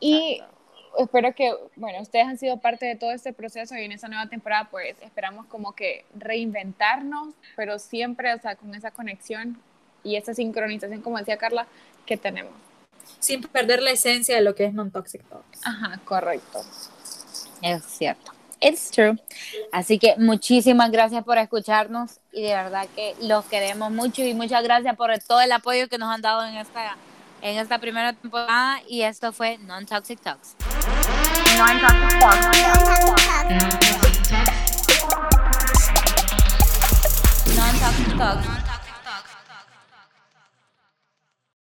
[0.00, 0.98] Y Exacto.
[0.98, 4.28] espero que, bueno, ustedes han sido parte de todo este proceso y en esta nueva
[4.28, 9.60] temporada pues esperamos como que reinventarnos, pero siempre, o sea, con esa conexión
[10.04, 11.66] y esa sincronización, como decía Carla,
[12.06, 12.52] que tenemos.
[13.18, 15.60] Sin perder la esencia de lo que es non-toxic talks.
[15.64, 16.64] Ajá, correcto.
[17.60, 18.32] Es cierto.
[18.62, 19.18] It's true.
[19.72, 24.62] Así que muchísimas gracias por escucharnos y de verdad que los queremos mucho y muchas
[24.62, 26.96] gracias por todo el apoyo que nos han dado en esta
[27.42, 30.54] en esta primera temporada y esto fue Non Toxic Talks.
[31.58, 32.46] Non Toxic Talks.
[37.56, 38.61] Non Toxic Talks.